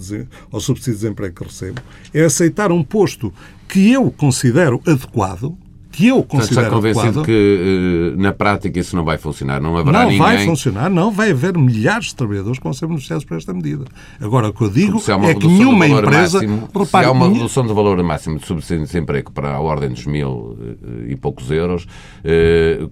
[0.50, 1.80] ao subsídio de desemprego que recebo,
[2.14, 3.32] é aceitar um posto
[3.68, 5.56] que eu considero adequado,
[5.92, 10.04] que eu considero Está convencido que uh, na prática isso não vai funcionar, não haverá
[10.04, 10.18] não ninguém...
[10.18, 11.12] Não vai funcionar, não.
[11.12, 13.84] Vai haver milhares de trabalhadores que vão ser beneficiados por esta medida.
[14.18, 16.38] Agora, o que eu digo é que nenhuma empresa...
[16.38, 19.60] Máximo, repare, se há uma redução do valor máximo de subsídio de desemprego para a
[19.60, 22.90] ordem dos mil eh, e poucos euros, uh,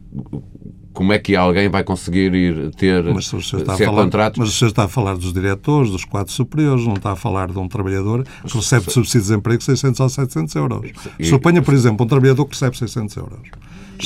[0.93, 4.41] como é que alguém vai conseguir ir ter mas se, se é falar, contrato?
[4.41, 7.49] Mas o senhor está a falar dos diretores, dos quadros superiores, não está a falar
[7.51, 10.91] de um trabalhador que recebe de subsídio de desemprego de 600 ou 700 euros.
[11.19, 13.41] E, Suponha, por exemplo, um trabalhador que recebe 600 euros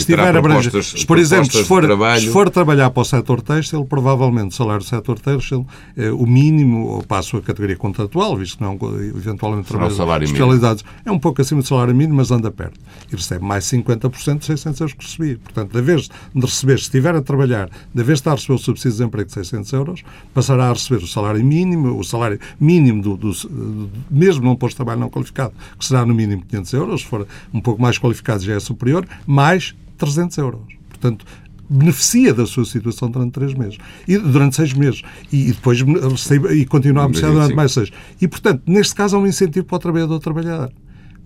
[0.01, 1.85] se tiver abrangência, por exemplo, se for,
[2.19, 5.67] se for trabalhar para o setor têxtil, provavelmente o salário do setor têxtil,
[5.97, 10.85] é o mínimo, ou passo a categoria contratual, visto que não é eventualmente trabalho especializados,
[11.05, 12.79] é um pouco acima do salário mínimo, mas anda perto.
[13.13, 15.39] E recebe mais 50% de 600 euros que recebia.
[15.39, 18.55] Portanto, da vez de receber, se estiver a trabalhar, da vez de estar a receber
[18.55, 22.39] o subsídio de desemprego de 600 euros, passará a receber o salário mínimo, o salário
[22.61, 26.45] mínimo do, do, do mesmo num posto de trabalho não qualificado, que será no mínimo
[26.47, 30.61] 500 euros, se for um pouco mais qualificado já é superior, mais 300 euros.
[30.89, 31.25] Portanto,
[31.69, 33.79] beneficia da sua situação durante três meses.
[34.07, 35.03] E durante seis meses.
[35.33, 37.91] E, depois recebe, e continua a beneficiar durante mais seis.
[38.21, 40.71] E, portanto, neste caso, há um incentivo para o trabalhador trabalhar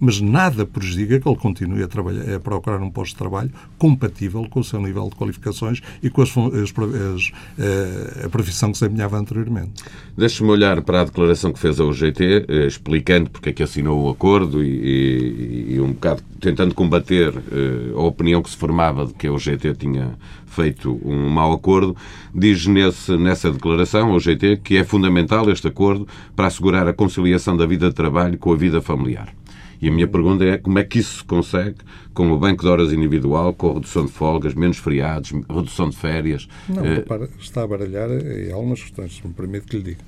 [0.00, 4.46] mas nada prejudica que ele continue a, trabalhar, a procurar um posto de trabalho compatível
[4.48, 6.72] com o seu nível de qualificações e com as, as,
[7.14, 9.82] as, eh, a profissão que se empenhava anteriormente.
[10.16, 14.04] Deixe-me olhar para a declaração que fez a UGT, eh, explicando porque é que assinou
[14.04, 19.06] o acordo e, e, e um bocado tentando combater eh, a opinião que se formava
[19.06, 21.96] de que a UGT tinha feito um mau acordo,
[22.34, 27.56] diz nesse, nessa declaração, a UGT, que é fundamental este acordo para assegurar a conciliação
[27.56, 29.32] da vida de trabalho com a vida familiar.
[29.80, 31.76] E a minha pergunta é como é que isso se consegue
[32.12, 35.96] com o banco de horas individual, com a redução de folgas, menos feriados, redução de
[35.96, 36.48] férias?
[36.68, 37.04] Não, eh,
[37.40, 40.00] está a baralhar em algumas questões, se me permite que lhe diga.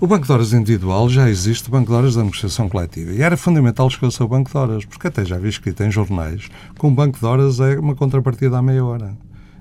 [0.00, 3.12] O banco de horas individual já existe o banco de horas da negociação coletiva.
[3.12, 6.48] E era fundamental escolher o banco de horas, porque até já vi escrito em jornais
[6.76, 9.16] que um banco de horas é uma contrapartida à meia hora.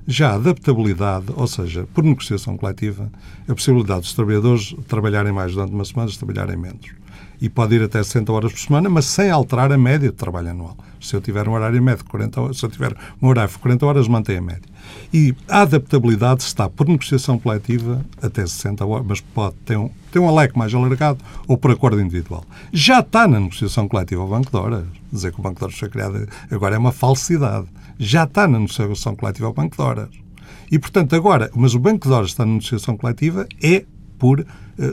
[0.08, 3.12] Já a adaptabilidade, ou seja, por negociação coletiva,
[3.47, 7.02] a possibilidade dos trabalhadores trabalharem mais durante uma semana, trabalharem menos
[7.41, 10.51] e pode ir até 60 horas por semana, mas sem alterar a média de trabalho
[10.51, 10.77] anual.
[11.01, 13.58] Se eu tiver um horário médio de 40 horas, se eu tiver um horário de
[13.58, 14.69] 40 horas, mantém a média.
[15.12, 20.19] E a adaptabilidade está por negociação coletiva até 60 horas, mas pode ter um, ter
[20.19, 22.45] um leque mais alargado ou por acordo individual.
[22.71, 24.86] Já está na negociação coletiva o Banco de Horas.
[25.12, 27.67] Dizer que o Banco de Horas foi criado agora é uma falsidade.
[27.97, 30.10] Já está na negociação coletiva o Banco de Horas.
[30.71, 33.84] E, portanto, agora, mas o Banco de Horas está na negociação coletiva é
[34.17, 34.45] por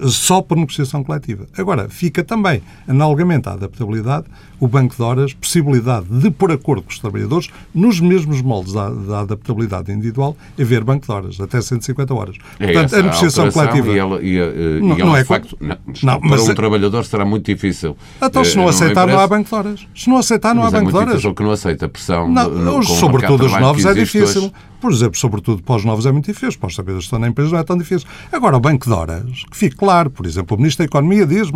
[0.09, 1.47] só por negociação coletiva.
[1.57, 4.27] Agora, fica também, analogamente à adaptabilidade,
[4.61, 8.91] o banco de horas, possibilidade de, por acordo com os trabalhadores, nos mesmos moldes da,
[8.91, 12.37] da adaptabilidade individual, haver banco de horas, até 150 horas.
[12.59, 13.89] É Portanto, a negociação coletiva.
[13.89, 16.55] E ela, e, e, não, e ela, não é facto, não, não, para mas, um
[16.55, 17.97] trabalhador será muito difícil.
[18.21, 19.87] Então, se não eh, aceitar, não há banco de horas.
[19.95, 21.09] Se não aceitar, não mas há banco é de horas.
[21.11, 22.29] difícil que não aceita a pressão.
[22.29, 24.43] Não, no, sobretudo os novos é difícil.
[24.43, 24.53] Hoje.
[24.81, 27.29] Por exemplo, sobretudo para os novos é muito difícil, para os trabalhadores que estão na
[27.29, 28.09] empresa não é tão difícil.
[28.31, 31.51] Agora, o banco de horas, que claro, por exemplo, o Ministro da Economia diz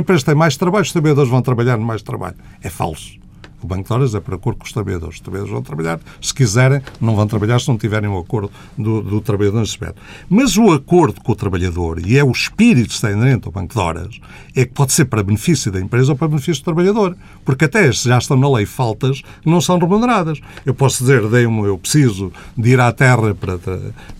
[0.00, 2.36] empresa tem mais trabalho, os trabalhadores vão trabalhar mais trabalho.
[2.62, 3.21] É falso.
[3.62, 5.16] O banco de horas é para acordo com os trabalhadores.
[5.16, 8.50] Os trabalhadores vão trabalhar, se quiserem, não vão trabalhar se não tiverem o um acordo
[8.76, 10.00] do, do trabalhador nesse aspecto.
[10.28, 13.74] Mas o acordo com o trabalhador, e é o espírito que está inerente ao banco
[13.74, 14.20] de horas,
[14.54, 17.16] é que pode ser para benefício da empresa ou para benefício do trabalhador.
[17.44, 20.40] Porque até já estão na lei faltas não são remuneradas.
[20.66, 23.58] Eu posso dizer, dei-me, eu preciso de ir à terra para,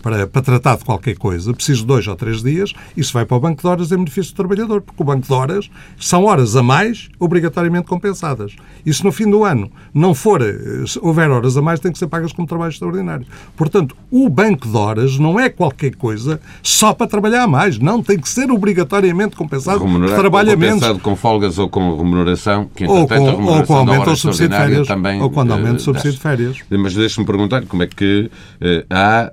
[0.01, 3.37] para, para tratar de qualquer coisa, preciso de dois ou três dias, isso vai para
[3.37, 6.55] o banco de horas em benefício do trabalhador, porque o banco de horas são horas
[6.55, 8.55] a mais obrigatoriamente compensadas.
[8.85, 12.07] Se no fim do ano não for, eh, houver horas a mais, tem que ser
[12.07, 13.25] pagas como trabalho extraordinário.
[13.55, 17.79] Portanto, o banco de horas não é qualquer coisa só para trabalhar mais.
[17.79, 20.75] Não, tem que ser obrigatoriamente compensado Remunerar, trabalha menos.
[20.75, 24.55] Compensado com folgas ou com remuneração, que ou com, ou com aumento do subsídio de
[24.55, 24.87] férias.
[24.87, 26.57] Também, ou quando aumenta o eh, subsídio de férias.
[26.69, 28.29] Mas deixe-me perguntar como é que
[28.61, 29.29] uh, há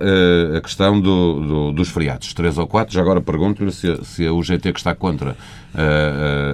[0.57, 2.93] a questão do, do, dos feriados, três ou quatro.
[2.93, 5.35] Já agora pergunto-lhe se, se a UGT que está contra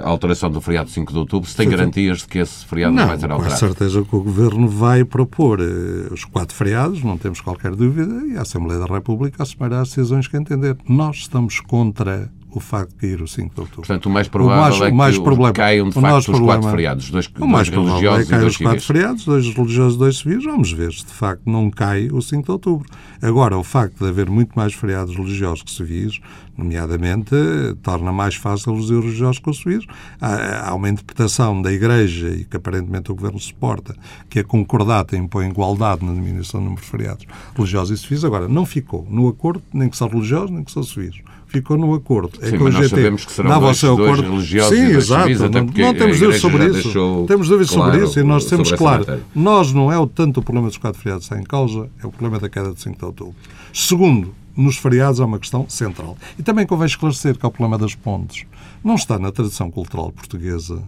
[0.04, 3.02] a alteração do feriado 5 de outubro, se tem garantias de que esse feriado não,
[3.02, 3.54] não vai ser alterado?
[3.54, 8.26] Com certeza que o Governo vai propor eh, os quatro feriados, não temos qualquer dúvida,
[8.28, 10.78] e a Assembleia da República assumirá as decisões que entender.
[10.88, 13.82] Nós estamos contra o facto de cair o 5 de outubro.
[13.82, 16.54] Portanto, o mais provável o mais, é que mais problema, caiam, de facto, os problema,
[16.54, 17.12] quatro feriados.
[17.12, 20.18] Dois, o mais dois provável é que caiam os quatro feriados, dois religiosos e dois
[20.18, 20.44] civis.
[20.44, 22.90] Vamos ver se, de facto, não cai o 5 de outubro.
[23.22, 26.20] Agora, o facto de haver muito mais feriados religiosos que civis,
[26.58, 27.36] nomeadamente,
[27.84, 29.86] torna mais fácil reduzir os religiosos com os civis.
[30.22, 33.96] Há, há uma interpretação da Igreja, e que aparentemente o Governo suporta,
[34.30, 38.24] que a concordata impõe igualdade na diminuição do número de feriados religiosos e civis.
[38.24, 41.94] Agora, não ficou no acordo nem que são religiosos, nem que são civis ficou no
[41.94, 42.38] acordo.
[42.42, 44.32] É Sim, mas nós sabemos que serão dois, dois acordo.
[44.32, 45.28] religiosos Sim, e exato.
[45.28, 47.26] Civis, não, não temos dúvidas sobre isso.
[47.28, 49.22] Temos dúvidas claro sobre isso e nós temos claro.
[49.34, 52.12] Nós não é o tanto o problema dos quatro feriados está em causa, é o
[52.12, 53.36] problema da queda de 5 de outubro.
[53.74, 56.18] Segundo, nos feriados há uma questão central.
[56.38, 58.46] E também convém esclarecer que é o problema das pontes.
[58.84, 60.84] Não está na tradição cultural portuguesa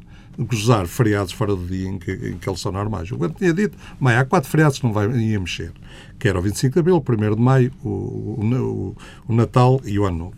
[0.45, 3.11] gozar feriados fora do dia em que, em que eles são normais.
[3.11, 5.71] O governo tinha dito, mas há quatro feriados que não vai, ia mexer,
[6.17, 8.95] que era o 25 de Abril, o 1 de Maio, o, o,
[9.27, 10.33] o Natal e o Ano Novo.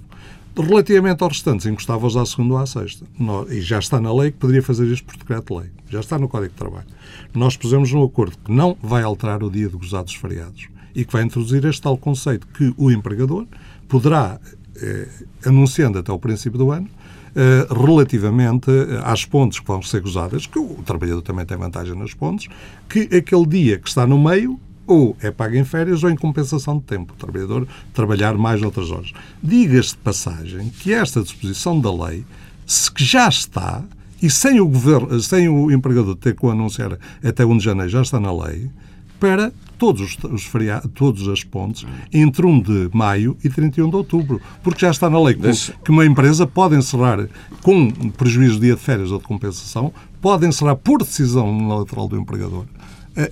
[0.58, 3.06] Relativamente aos restantes, encostava-os à segunda ou à sexta.
[3.50, 5.70] E já está na lei que poderia fazer isto por decreto-lei.
[5.90, 6.88] Já está no Código de Trabalho.
[7.34, 11.06] Nós pusemos um acordo que não vai alterar o dia de gozar dos feriados e
[11.06, 13.48] que vai introduzir este tal conceito que o empregador
[13.88, 14.40] poderá,
[14.76, 15.08] eh,
[15.46, 16.90] anunciando até o princípio do ano,
[17.34, 18.70] eh, relativamente
[19.04, 22.50] às pontes que vão ser gozadas, que o trabalhador também tem vantagem nas pontes,
[22.90, 24.60] que aquele dia que está no meio
[24.92, 27.14] ou é pago em férias ou em compensação de tempo.
[27.14, 29.14] O trabalhador trabalhar mais outras horas.
[29.42, 32.26] Diga-se de passagem que esta disposição da lei,
[32.68, 33.84] se que já está,
[34.22, 37.90] e sem o, governo, sem o empregador ter que o anunciar até 1 de janeiro,
[37.90, 38.70] já está na lei,
[39.18, 44.42] para todos os feriados, todas as pontes entre 1 de maio e 31 de outubro.
[44.62, 45.38] Porque já está na lei
[45.84, 47.28] que uma empresa pode encerrar
[47.62, 52.18] com prejuízo de dia de férias ou de compensação, pode encerrar por decisão unilateral do
[52.18, 52.66] empregador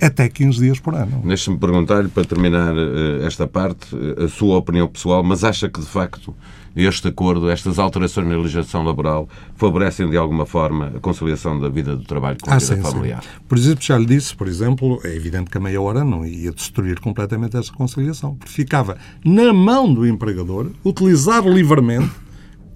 [0.00, 1.22] até 15 dias por ano.
[1.24, 5.80] Deixe-me perguntar-lhe, para terminar eh, esta parte, eh, a sua opinião pessoal, mas acha que,
[5.80, 6.34] de facto,
[6.76, 11.96] este acordo, estas alterações na legislação laboral, favorecem de alguma forma a conciliação da vida
[11.96, 13.22] do trabalho com a ah, vida sim, familiar?
[13.22, 13.28] Sim.
[13.48, 16.52] Por exemplo, já lhe disse, por exemplo, é evidente que a meia hora não ia
[16.52, 22.10] destruir completamente essa conciliação, porque ficava na mão do empregador utilizar livremente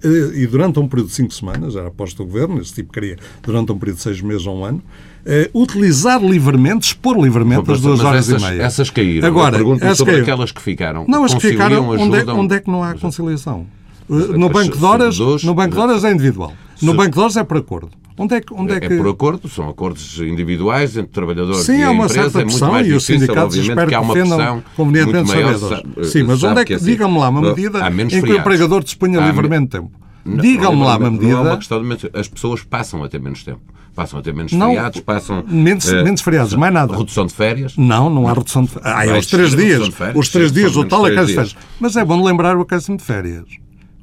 [0.03, 3.17] eh, e durante um período de cinco semanas, era aposto do governo, esse tipo queria
[3.41, 4.83] durante um período de seis meses ou um ano,
[5.25, 8.61] uh, utilizar livremente, expor livremente as duas horas essas, e meia.
[8.63, 9.27] Essas caíram.
[9.27, 10.23] Agora, pergunto sobre caíram.
[10.23, 11.05] aquelas que ficaram.
[11.07, 13.65] Não, as que ficaram, onde é, onde é que não há conciliação?
[14.07, 16.53] Uh, no banco de horas, no banco de horas é individual.
[16.81, 17.89] No banco de horas é por acordo.
[18.17, 18.93] Onde é que, onde é, é que...
[18.93, 21.89] é por acordo, são acordos individuais entre trabalhadores Sim, e empresa.
[21.89, 25.31] Há uma certa pressão é e os sindicatos espero que, há uma pressão convenientemente os
[25.31, 26.11] trabalhadores.
[26.11, 28.83] Sim, mas onde é que, que assim, digam-me lá uma medida em que o empregador
[28.85, 29.91] disponha livremente tempo?
[30.25, 31.33] Digam-me lá uma medida.
[31.33, 32.09] Não é uma questão de...
[32.13, 33.61] As pessoas passam a ter menos tempo.
[33.95, 35.43] Passam a ter menos não, feriados, passam.
[35.47, 36.97] Menos, uh, menos feriados, mais nada.
[36.97, 37.77] Redução de férias?
[37.77, 38.93] Não, não há redução de férias.
[38.93, 39.87] Ah, é os três dias.
[39.87, 41.57] Férias, os três sim, dias, o tal acréscimo de férias.
[41.79, 43.45] Mas é bom lembrar o acréscimo de férias.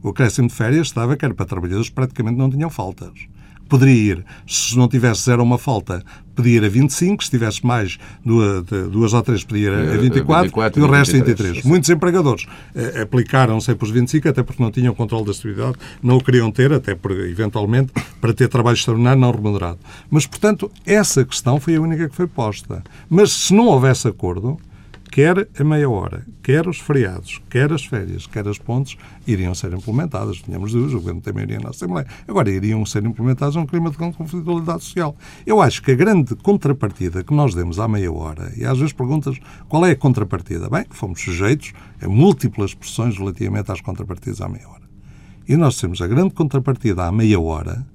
[0.02, 3.12] O acréscimo de férias estava que era para trabalhadores que praticamente não tinham faltas
[3.72, 6.04] poderia ir, se não tivesse zero uma falta,
[6.36, 10.42] podia ir a 25, se tivesse mais duas, duas ou três, podia ir a 24,
[10.42, 11.38] 24 e o resto 23.
[11.38, 11.64] 23.
[11.64, 16.18] Muitos empregadores eh, aplicaram sempre os 25, até porque não tinham controle da estabilidade, não
[16.18, 19.78] o queriam ter, até por, eventualmente, para ter trabalho extraordinário não remunerado.
[20.10, 22.82] Mas, portanto, essa questão foi a única que foi posta.
[23.08, 24.58] Mas se não houvesse acordo,
[25.12, 28.96] quer a meia hora, quer os feriados, quer as férias, quer as pontes,
[29.26, 30.38] iriam ser implementadas.
[30.38, 32.06] Tínhamos dúvidas, o Governo tem maioria na Assembleia.
[32.26, 35.14] Agora, iriam ser implementadas num clima de conflitualidade social.
[35.44, 38.94] Eu acho que a grande contrapartida que nós demos à meia hora, e às vezes
[38.94, 39.36] perguntas
[39.68, 40.70] qual é a contrapartida?
[40.70, 44.82] Bem, fomos sujeitos a múltiplas pressões relativamente às contrapartidas à meia hora.
[45.46, 47.86] E nós temos a grande contrapartida à meia hora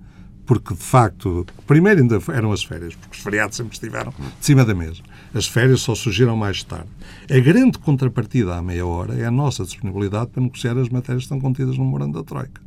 [0.48, 4.64] porque de facto, primeiro ainda eram as férias, porque os feriados sempre estiveram de cima
[4.64, 5.02] da mesa.
[5.34, 6.88] As férias só surgiram mais tarde.
[7.30, 11.34] A grande contrapartida à meia hora é a nossa disponibilidade para negociar as matérias que
[11.34, 12.62] estão contidas no memorando da Troika.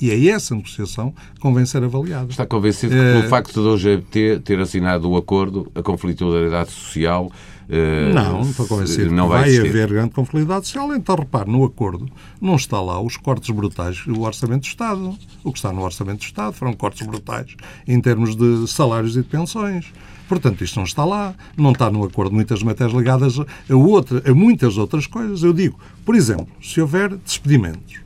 [0.00, 2.30] E é essa negociação que convém ser avaliada.
[2.30, 3.28] Está convencido que, pelo é...
[3.28, 7.32] facto de hoje ter, ter assinado o acordo, a conflitualidade social.
[7.68, 9.12] Uh, não, não estou convencido.
[9.12, 10.94] Não vai, vai haver grande conflitualidade social.
[10.94, 12.08] Então, repare, no acordo
[12.40, 15.18] não está lá os cortes brutais do Orçamento do Estado.
[15.42, 19.22] O que está no Orçamento do Estado foram cortes brutais em termos de salários e
[19.22, 19.92] de pensões.
[20.28, 24.34] Portanto, isto não está lá, não está no acordo muitas matérias ligadas a, outra, a
[24.34, 25.42] muitas outras coisas.
[25.42, 28.05] Eu digo, por exemplo, se houver despedimentos,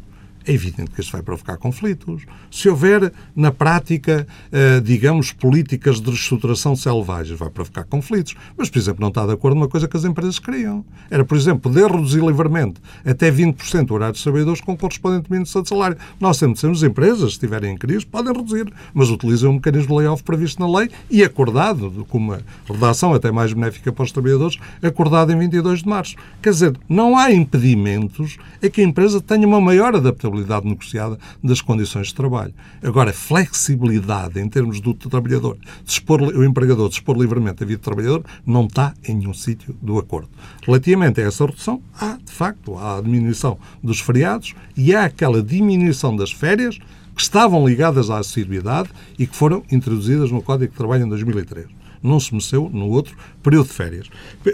[0.50, 2.24] é evidente que isto vai provocar conflitos.
[2.50, 8.34] Se houver, na prática, eh, digamos, políticas de reestruturação selvagens, vai provocar conflitos.
[8.56, 10.84] Mas, por exemplo, não está de acordo numa coisa que as empresas queriam.
[11.10, 15.44] Era, por exemplo, poder reduzir livremente até 20% o horário dos trabalhadores com correspondente mínimo
[15.44, 15.96] de salário.
[16.18, 19.94] Nós temos as empresas, se estiverem em crise, podem reduzir, mas utilizam o mecanismo de
[19.94, 24.58] layoff previsto na lei e acordado, com uma redação até mais benéfica para os trabalhadores,
[24.82, 26.16] acordado em 22 de março.
[26.42, 31.18] Quer dizer, não há impedimentos a que a empresa tenha uma maior adaptação flexibilidade negociada
[31.42, 32.54] das condições de trabalho.
[32.82, 38.24] Agora, flexibilidade em termos do trabalhador, dispor, o empregador dispor livremente a vida do trabalhador,
[38.46, 40.28] não está em nenhum sítio do acordo.
[40.64, 45.42] Relativamente a essa redução, há, de facto, há a diminuição dos feriados e há aquela
[45.42, 46.78] diminuição das férias
[47.14, 51.66] que estavam ligadas à assiduidade e que foram introduzidas no Código de Trabalho em 2003.
[52.02, 54.08] Não se mexeu no outro período de férias.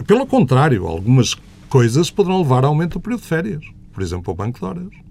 [0.05, 1.37] Pelo contrário, algumas
[1.69, 3.65] coisas poderão levar a aumento do período de férias.
[3.93, 5.06] Por exemplo, o banco de horas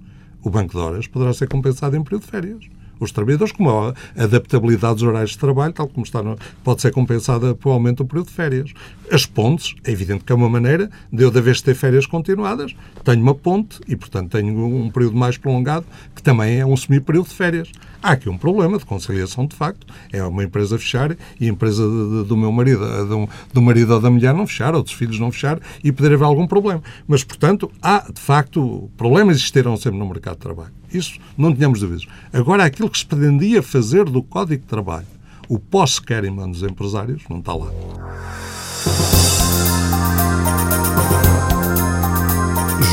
[0.45, 2.65] o banco de horas poderá ser compensado em período de férias.
[2.99, 6.21] Os trabalhadores, como a adaptabilidade dos horários de trabalho, tal como está,
[6.63, 8.73] pode ser compensada pelo aumento do período de férias.
[9.11, 12.75] As pontes, é evidente que é uma maneira de eu, de vez ter férias continuadas,
[13.03, 17.27] tenho uma ponte e, portanto, tenho um período mais prolongado, que também é um semi-período
[17.27, 17.71] de férias.
[18.01, 19.85] Há aqui um problema de conciliação, de facto.
[20.11, 23.93] É uma empresa fechar e a empresa de, de, do meu marido, do, do marido
[23.93, 26.81] ou da mulher não fechar, ou dos filhos não fechar, e poder haver algum problema.
[27.07, 30.73] Mas, portanto, há, de facto, problemas existirão sempre no mercado de trabalho.
[30.91, 32.05] Isso não tínhamos dúvidas.
[32.33, 35.07] Agora, aquilo que se pretendia fazer do Código de Trabalho,
[35.47, 37.69] o pós quer em mãos dos empresários, não está lá.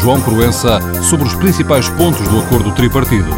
[0.00, 3.31] João Proença sobre os principais pontos do acordo tripartido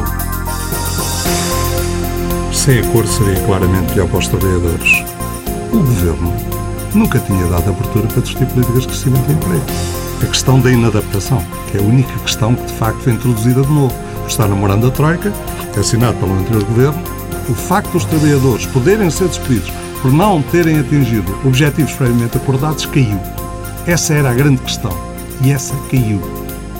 [2.64, 5.04] sem acordo seria claramente pior para os trabalhadores.
[5.70, 6.32] O Governo
[6.94, 9.64] nunca tinha dado abertura para discutir políticas de crescimento de emprego.
[10.22, 13.70] A questão da inadaptação, que é a única questão que de facto foi introduzida de
[13.70, 13.94] novo.
[14.26, 15.30] Está no Morando da Troika,
[15.78, 17.04] assinado pelo anterior Governo,
[17.50, 19.70] o facto dos trabalhadores poderem ser despedidos
[20.04, 23.18] por não terem atingido objetivos previamente acordados caiu.
[23.86, 24.94] Essa era a grande questão.
[25.40, 26.20] E essa caiu.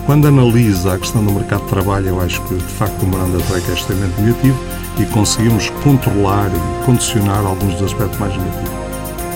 [0.05, 3.39] Quando analisa a questão do mercado de trabalho, eu acho que de facto o Morando
[3.39, 4.59] da Troika é extremamente negativo
[4.99, 8.69] e conseguimos controlar e condicionar alguns dos aspectos mais negativos.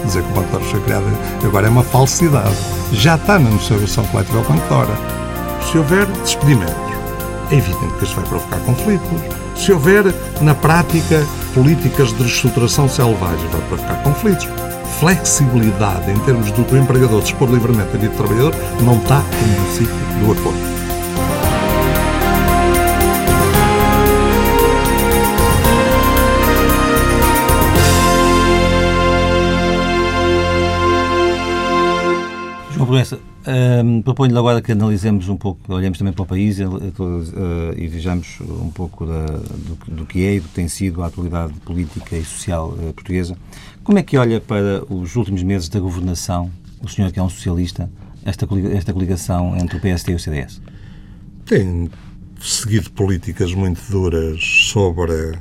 [0.06, 1.06] Dizer que o Banco de Horas foi criado
[1.43, 2.56] agora é uma falsidade.
[2.93, 4.99] Já está na negociação coletiva Banco de Horas.
[5.63, 6.75] Se houver despedimentos,
[7.49, 9.10] é evidente que isto vai provocar conflitos.
[9.56, 14.47] Se houver, na prática, políticas de reestruturação selvagem, vai provocar conflitos.
[14.99, 19.73] Flexibilidade em termos do, do empregador dispor livremente a vida do trabalhador não está nenhum
[19.73, 20.78] sítio do acordo.
[32.89, 33.19] Proença,
[33.86, 36.75] um, proponho-lhe agora que analisemos um pouco, olhemos também para o país e, uh,
[37.78, 41.06] e vejamos um pouco da, do, do, que é e do que tem sido a
[41.06, 43.38] atualidade política e social uh, portuguesa.
[43.84, 46.49] Como é que olha para os últimos meses da governação,
[46.82, 47.91] o senhor que é um socialista,
[48.25, 50.60] esta, esta coligação entre o PSD e o CDS?
[51.45, 51.91] Tem
[52.41, 55.38] seguido políticas muito duras sobre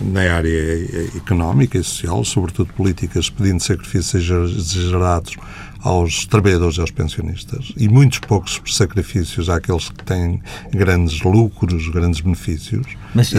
[0.00, 5.36] na área económica e social, sobretudo políticas pedindo sacrifícios exagerados
[5.80, 12.20] aos trabalhadores e aos pensionistas e muitos poucos sacrifícios àqueles que têm grandes lucros, grandes
[12.20, 12.86] benefícios.
[13.14, 13.36] Mas, uh,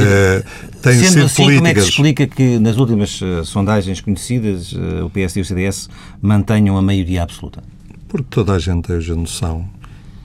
[0.81, 1.55] têm sendo sido assim, políticas...
[1.55, 5.41] como é que se explica que nas últimas uh, sondagens conhecidas uh, o PS e
[5.41, 5.89] o CDS
[6.21, 7.63] mantenham a maioria absoluta?
[8.07, 9.67] Porque toda a gente tem hoje a noção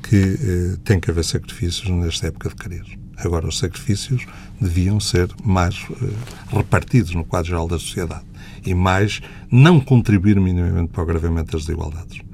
[0.02, 2.98] que tem que haver sacrifícios nesta época de crise.
[3.16, 4.26] Agora, os sacrifícios
[4.60, 5.86] deviam ser mais
[6.52, 8.22] repartidos no quadro geral da sociedade
[8.64, 9.20] e mais
[9.50, 12.31] não contribuir minimamente para o agravamento das desigualdades.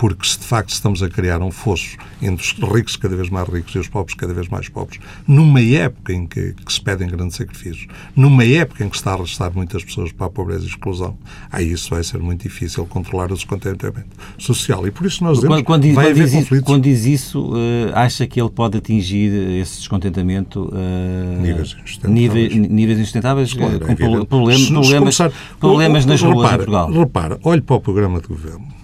[0.00, 3.46] Porque se de facto estamos a criar um fosso entre os ricos cada vez mais
[3.46, 7.06] ricos e os pobres cada vez mais pobres, numa época em que, que se pedem
[7.06, 10.68] grandes sacrifícios, numa época em que está a arrastar muitas pessoas para a pobreza e
[10.68, 11.18] exclusão,
[11.52, 14.08] aí isso vai ser muito difícil controlar o descontentamento
[14.38, 14.86] social.
[14.86, 16.66] E por isso nós dizemos quando, quando, vai quando haver diz, conflitos.
[16.66, 22.98] Quando diz isso, uh, acha que ele pode atingir esse descontentamento uh, níveis insustentáveis, níveis,
[22.98, 25.18] insustentáveis claro, com é problemas, problemas,
[25.58, 26.90] problemas nas ruas repara, em Portugal?
[26.90, 28.79] Repara, olhe para o programa de governo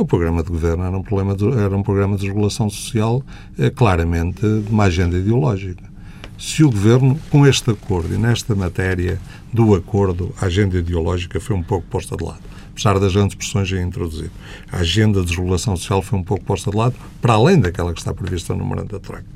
[0.00, 3.22] o programa de governo era um, problema de, era um programa de regulação social
[3.58, 5.84] é, claramente de uma agenda ideológica.
[6.38, 9.20] Se o governo, com este acordo e nesta matéria
[9.52, 13.72] do acordo, a agenda ideológica foi um pouco posta de lado apesar das grandes pressões
[13.72, 14.30] a introduzir.
[14.70, 17.98] A agenda de desregulação social foi um pouco posta de lado, para além daquela que
[17.98, 19.26] está prevista no memorando da Troika.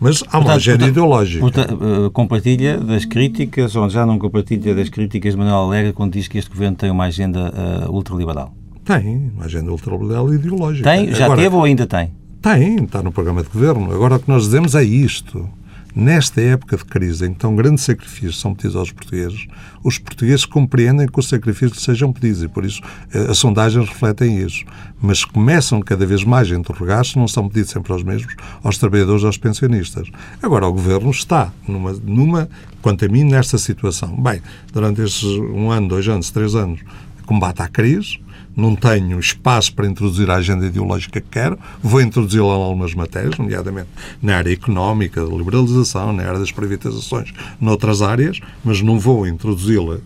[0.00, 1.40] Mas há uma portanto, agenda portanto, ideológica.
[1.40, 6.14] Portanto, uh, compartilha das críticas, ou já não compartilha das críticas de Manuel Alegre quando
[6.14, 7.52] diz que este governo tem uma agenda
[7.86, 8.54] uh, ultraliberal?
[8.86, 10.88] Tem, uma agenda ultraliberal ideológica.
[10.88, 11.12] Tem?
[11.12, 12.14] Já Agora, teve ou ainda tem?
[12.40, 13.92] Tem, está no programa de governo.
[13.92, 15.50] Agora o que nós dizemos é isto.
[15.92, 19.46] Nesta época de crise, em que tão grandes sacrifícios são pedidos aos portugueses,
[19.82, 22.80] os portugueses compreendem que os sacrifícios sejam pedidos e, por isso,
[23.12, 24.62] eh, as sondagens refletem isso.
[25.00, 29.24] Mas começam cada vez mais a interrogar-se, não são pedidos sempre aos mesmos, aos trabalhadores
[29.24, 30.08] aos pensionistas.
[30.40, 32.48] Agora, o Governo está numa, numa
[32.82, 34.14] quanto a mim, nesta situação.
[34.22, 34.40] Bem,
[34.72, 36.82] durante estes um ano, dois anos, três anos,
[37.24, 38.18] combate à crise,
[38.56, 43.36] não tenho espaço para introduzir a agenda ideológica que quero, vou introduzi-la em algumas matérias,
[43.36, 43.88] nomeadamente
[44.22, 49.98] na área económica, da liberalização, na área das privatizações, noutras áreas, mas não vou introduzi-la,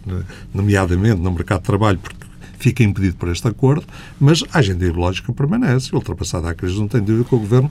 [0.52, 2.26] nomeadamente no mercado de trabalho, porque
[2.58, 3.86] fica impedido por este acordo,
[4.18, 5.94] mas a agenda ideológica permanece.
[5.94, 7.70] Ultrapassada a crise, não tenho dúvida que o Governo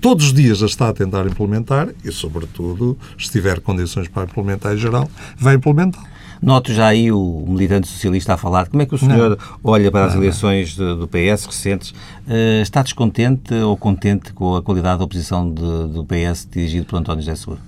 [0.00, 4.74] todos os dias a está a tentar implementar e, sobretudo, se tiver condições para implementar
[4.74, 6.04] em geral, vai implementar.
[6.40, 8.68] Noto já aí o militante socialista a falar.
[8.68, 9.36] Como é que o senhor não.
[9.64, 10.98] olha para as não, eleições não.
[10.98, 11.90] do PS recentes?
[11.90, 16.96] Uh, está descontente ou contente com a qualidade da oposição de, do PS dirigido por
[16.96, 17.60] António José Seguro?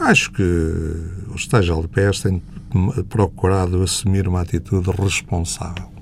[0.00, 2.42] Acho que o estágio do PS tem
[3.08, 5.92] procurado assumir uma atitude responsável.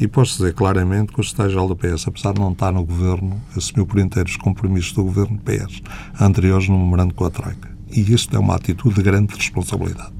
[0.00, 3.38] E posso dizer claramente que o estágio do PS, apesar de não estar no governo,
[3.54, 5.82] assumiu por inteiro os compromissos do governo PS,
[6.18, 7.68] anteriores no memorando com a Troika.
[7.90, 10.12] E isto é uma atitude de grande responsabilidade.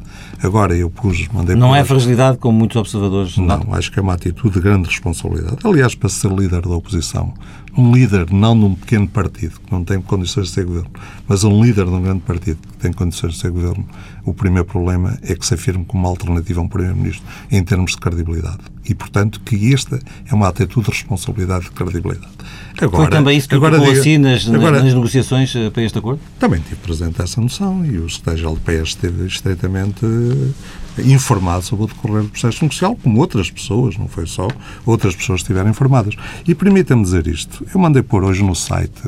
[0.43, 4.03] Agora eu pus, mandei Não é fragilidade, como muitos observadores Não, não, acho que é
[4.03, 5.57] uma atitude de grande responsabilidade.
[5.65, 7.35] Aliás, para ser líder da oposição,
[7.77, 10.91] um líder não de um pequeno partido, que não tem condições de ser governo,
[11.29, 13.87] mas um líder de um grande partido que tem condições de ser governo,
[14.25, 17.93] o primeiro problema é que se afirme como uma alternativa a um primeiro-ministro em termos
[17.93, 18.59] de credibilidade.
[18.89, 22.33] E, portanto, que esta é uma atitude de responsabilidade e de credibilidade.
[22.81, 25.99] Agora, Foi também isso que agora, diga, assim nas, agora, nas negociações eh, para este
[25.99, 26.21] acordo?
[26.39, 31.85] Também tive presente essa noção e o secretário de PS esteve estreitamente eh, informado sobre
[31.85, 34.49] o decorrer do processo negocial, como outras pessoas, não foi só,
[34.87, 36.15] outras pessoas estiveram informadas.
[36.47, 39.03] E permita-me dizer isto, eu mandei pôr hoje no site,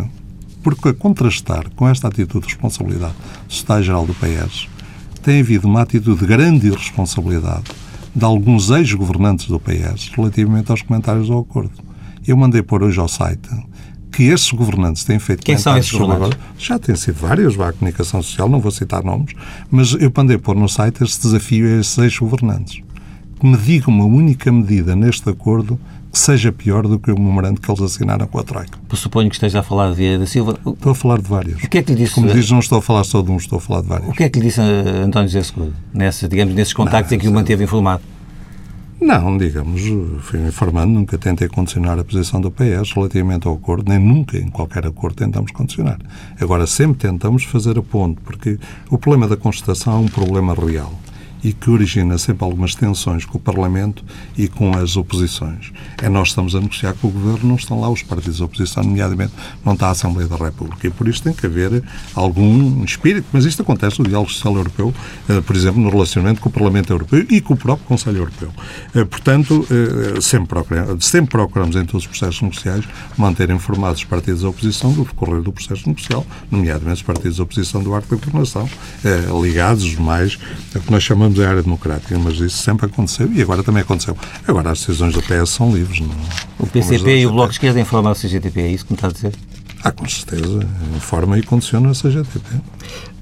[0.62, 3.14] porque a contrastar com esta atitude de responsabilidade
[3.46, 4.68] do secretário-geral do PS,
[5.22, 7.70] tem havido uma atitude de grande irresponsabilidade
[8.14, 11.72] de alguns ex-governantes do PS relativamente aos comentários do acordo.
[12.26, 13.48] Eu mandei pôr hoje ao site
[14.12, 16.38] que esses governantes têm feito Quem são esses governantes?
[16.58, 19.32] Já têm sido vários, vá, a comunicação social, não vou citar nomes,
[19.70, 22.82] mas eu mandei pôr no site este desafio a esses ex-governantes.
[23.40, 25.80] Que me digam uma única medida neste acordo
[26.12, 28.78] seja pior do que o memorando que eles assinaram com a Troika.
[28.92, 30.58] Suponho que esteja a falar de Vieira da Silva.
[30.66, 31.62] Estou a falar de vários.
[31.62, 32.14] O que é que lhe disse?
[32.14, 34.08] Como diz, não estou a falar só de um, estou a falar de vários.
[34.10, 37.20] O que é que lhe disse António José Seguro, nessa, digamos, nesses contactos não, em
[37.20, 38.02] que o manteve informado?
[39.00, 39.82] Não, digamos,
[40.20, 44.48] fui informando, nunca tentei condicionar a posição do PS relativamente ao acordo, nem nunca em
[44.48, 45.98] qualquer acordo tentamos condicionar.
[46.40, 48.58] Agora, sempre tentamos fazer a ponte, porque
[48.88, 50.92] o problema da constatação é um problema real
[51.42, 54.04] e que origina sempre algumas tensões com o Parlamento
[54.36, 55.72] e com as oposições.
[56.00, 58.82] É nós estamos a negociar com o Governo, não estão lá os partidos da oposição,
[58.84, 59.32] nomeadamente
[59.64, 60.86] não está a Assembleia da República.
[60.86, 61.82] E por isso tem que haver
[62.14, 63.26] algum espírito.
[63.32, 64.94] Mas isto acontece no diálogo social europeu,
[65.28, 68.52] eh, por exemplo, no relacionamento com o Parlamento Europeu e com o próprio Conselho Europeu.
[68.94, 72.84] Eh, portanto, eh, sempre procuramos, sempre procuramos em todos os processos negociais
[73.16, 77.42] manter informados os partidos da oposição do decorrer do processo negocial, nomeadamente os partidos da
[77.42, 78.68] oposição do arco da governação,
[79.42, 80.38] ligados mais
[80.74, 84.16] a que nós chamamos a área democrática, mas isso sempre aconteceu e agora também aconteceu.
[84.46, 86.00] Agora as decisões do PS são livres.
[86.00, 86.10] Não,
[86.58, 89.08] o PCP e o Bloco de Esquerda informam o CGTP, é isso que me está
[89.08, 89.32] a dizer?
[89.84, 90.60] Ah, com certeza.
[90.96, 92.60] Informa e condiciona a CGTP.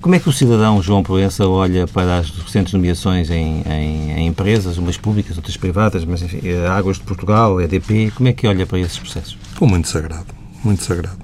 [0.01, 4.27] Como é que o cidadão João Proença olha para as recentes nomeações em, em, em,
[4.27, 6.41] empresas, umas públicas, outras privadas, mas enfim,
[6.71, 9.39] Águas de Portugal, EDP, como é que olha para esses processos?
[9.59, 10.27] Com muito sagrado,
[10.65, 11.19] muito sagrado.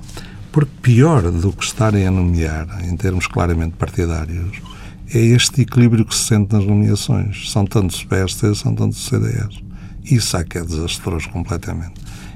[0.53, 4.59] Porque pior do que estarem a nomear, em termos claramente partidários,
[5.15, 7.51] é este equilíbrio que se sente nas nomeações.
[7.51, 9.63] São tantos PST, são tantos CDS.
[10.05, 11.95] Isso é que é desastroso completamente.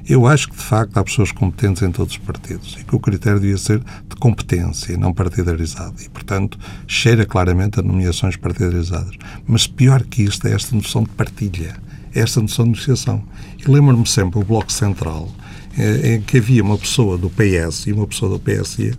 [0.09, 2.99] Eu acho que, de facto, há pessoas competentes em todos os partidos e que o
[2.99, 5.95] critério devia ser de competência e não partidarizado.
[6.03, 9.15] E, portanto, cheira claramente a nomeações partidarizadas.
[9.47, 11.77] Mas pior que isto é esta noção de partilha,
[12.15, 13.23] é esta noção de negociação.
[13.59, 15.31] E lembro-me sempre o Bloco Central,
[15.79, 18.93] em que havia uma pessoa do PS e uma pessoa do PSE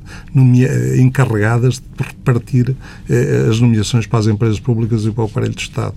[0.99, 2.75] encarregadas de repartir
[3.09, 5.95] eh, as nomeações para as empresas públicas e para o aparelho de Estado.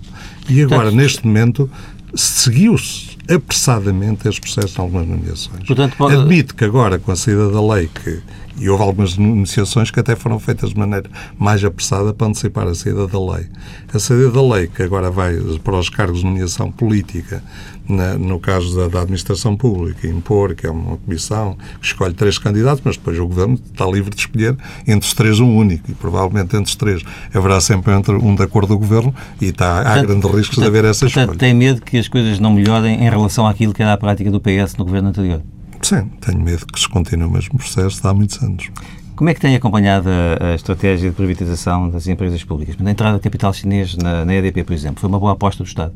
[0.49, 1.69] E agora, neste momento,
[2.13, 5.65] seguiu-se apressadamente este processo em algumas nomeações.
[5.65, 6.15] Portanto, pode...
[6.15, 8.21] Admito que agora, com a saída da lei, que
[8.57, 12.75] e houve algumas negociações que até foram feitas de maneira mais apressada para antecipar a
[12.75, 13.47] saída da lei.
[13.93, 17.43] A saída da lei, que agora vai para os cargos de nomeação política,
[17.87, 22.37] na, no caso da, da, administração pública, impor, que é uma comissão que escolhe três
[22.37, 25.91] candidatos, mas depois o governo está livre de escolher entre os três um único.
[25.91, 27.03] E provavelmente entre os três
[27.33, 30.67] haverá sempre um de acordo do governo e está, portanto, há grandes riscos portanto, de
[30.67, 31.39] haver essa portanto, escolha.
[31.39, 34.39] Tem medo que as coisas não melhorem em relação àquilo que era a prática do
[34.39, 35.41] PS no governo anterior?
[35.85, 38.71] Sim, tenho medo que se continue o mesmo processo de há muitos anos.
[39.15, 40.09] Como é que tem acompanhado
[40.41, 42.75] a, estratégia de privatização das empresas públicas?
[42.83, 45.67] A entrada de capital chinês na, na EDP, por exemplo, foi uma boa aposta do
[45.67, 45.93] Estado?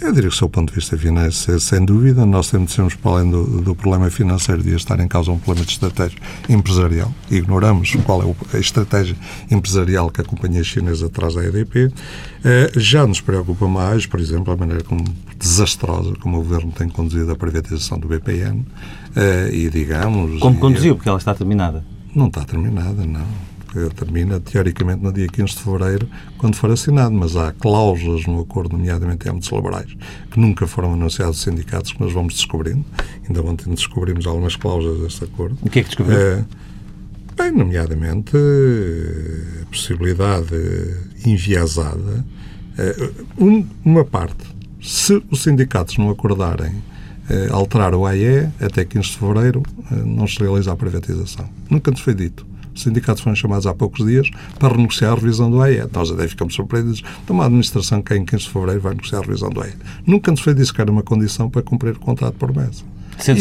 [0.00, 3.12] Eu diria que, do ponto de vista financeiro, sem dúvida, nós temos de sermos, para
[3.12, 6.18] além do, do, problema financeiro, de estar em causa um problema de estratégia
[6.48, 7.12] empresarial.
[7.30, 9.16] Ignoramos qual é a estratégia
[9.50, 11.92] empresarial que a companhia chinesa traz à EDP.
[12.44, 15.04] Eh, já nos preocupa mais, por exemplo, a maneira como
[15.38, 18.66] desastrosa como o Governo tem conduzido a privatização do BPN
[19.14, 20.40] eh, e, digamos...
[20.40, 21.84] Como conduziu, porque ela está terminada.
[22.14, 23.53] Não está terminada, não
[23.94, 26.08] termina teoricamente no dia 15 de fevereiro,
[26.38, 29.96] quando for assinado, mas há cláusulas no acordo, nomeadamente em âmbitos laborais,
[30.30, 32.84] que nunca foram anunciados aos sindicatos, que nós vamos descobrindo.
[33.26, 35.58] Ainda ontem descobrimos algumas cláusulas deste acordo.
[35.62, 36.18] O que é que descobriu?
[36.18, 36.44] É,
[37.36, 38.36] bem, nomeadamente
[39.62, 40.54] a possibilidade
[41.24, 42.24] enviesada,
[42.78, 43.10] é,
[43.84, 44.44] uma parte,
[44.80, 46.72] se os sindicatos não acordarem
[47.50, 49.62] alterar o AE até 15 de fevereiro,
[50.04, 51.48] não se realiza a privatização.
[51.70, 52.46] Nunca nos foi dito.
[52.74, 55.84] Os sindicatos foram chamados há poucos dias para renegociar a revisão do AE.
[55.92, 59.22] Nós até ficamos surpreendidos de uma administração que em 15 de fevereiro vai negociar a
[59.22, 59.72] revisão do AE.
[60.06, 62.84] Nunca nos foi disso que era uma condição para cumprir o contrato por mês.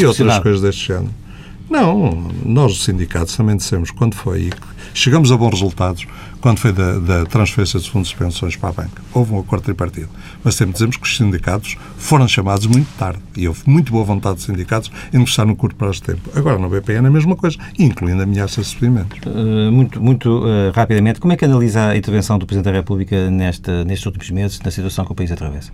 [0.01, 1.22] E outras coisas deste género.
[1.69, 4.49] Não, nós, os sindicatos, também dissemos quando foi
[4.93, 6.05] chegamos a bons resultados
[6.43, 9.01] quando foi da, da, transferência dos fundos de pensões para a banca.
[9.13, 10.09] Houve um acordo tripartido.
[10.43, 14.35] Mas sempre dizemos que os sindicatos foram chamados muito tarde e houve muito boa vontade
[14.35, 16.29] dos sindicatos em negociar no curto prazo de tempo.
[16.35, 19.19] Agora, no BPN é a mesma coisa, incluindo ameaças de despedimentos.
[19.25, 23.31] Uh, muito muito uh, rapidamente, como é que analisa a intervenção do Presidente da República
[23.31, 25.71] neste, nestes últimos meses, na situação que o país atravessa?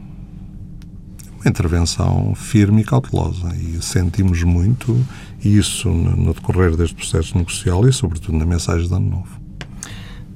[1.41, 5.03] Uma intervenção firme e cautelosa e sentimos muito
[5.43, 9.39] isso no decorrer deste processo negocial e, sobretudo, na mensagem de Ano Novo.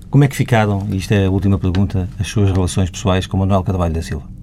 [0.10, 3.38] Como é que ficaram, e isto é a última pergunta, as suas relações pessoais com
[3.38, 4.34] Manuel Carvalho da Silva?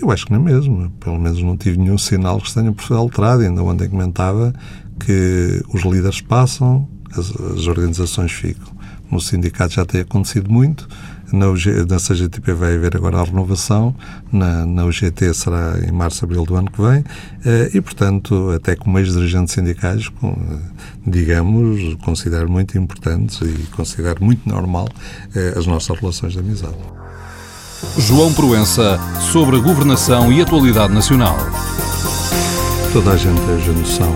[0.00, 0.90] Eu acho que não é mesmo.
[0.98, 3.42] Pelo menos não tive nenhum sinal que se tenha alterado.
[3.42, 4.54] Ainda ontem comentava
[4.98, 8.68] que os líderes passam, as, as organizações ficam.
[9.10, 10.88] No sindicato já tem acontecido muito.
[11.32, 13.94] Na, UG, na CGTP vai haver agora a renovação,
[14.32, 17.04] na, na UGT será em março, abril do ano que vem,
[17.44, 20.10] eh, e, portanto, até como ex-dirigentes sindicais,
[21.06, 24.88] digamos, considero muito importantes e considero muito normal
[25.34, 26.76] eh, as nossas relações de amizade.
[27.98, 28.98] João Proença,
[29.32, 31.36] sobre a governação e atualidade nacional.
[32.92, 34.12] Toda a gente tem a noção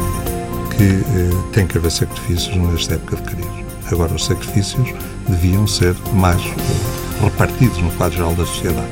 [0.77, 3.65] que eh, tem que haver sacrifícios nesta época de crise.
[3.91, 4.93] Agora, os sacrifícios
[5.29, 6.43] deviam ser mais
[7.23, 8.89] repartidos no quadro geral da sociedade.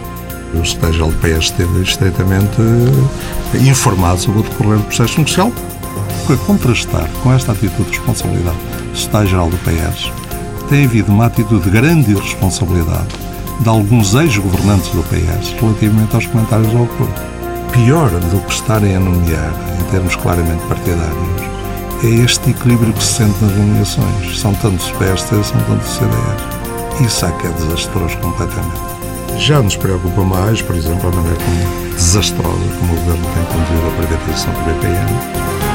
[0.54, 2.56] O secretário-geral do PS esteve estreitamente
[3.54, 5.52] eh, informado sobre o decorrer do processo negocial,
[6.26, 8.58] porque contrastar com esta atitude de responsabilidade
[8.90, 10.12] do secretário-geral do PS,
[10.68, 13.08] tem havido uma atitude de grande irresponsabilidade
[13.60, 17.14] de alguns ex-governantes do PS relativamente aos comentários ao acordo.
[17.72, 21.52] Pior do que estarem a nomear, em termos claramente partidários,
[22.04, 24.40] é este equilíbrio que se sente nas nomeações.
[24.40, 26.51] São tantos PSD, são tantos CDS.
[27.00, 28.80] Isso é que é desastroso completamente.
[29.38, 33.86] Já nos preocupa mais, por exemplo, a maneira como desastrosa como o Governo tem conduzido
[33.86, 35.71] a privatização do BPN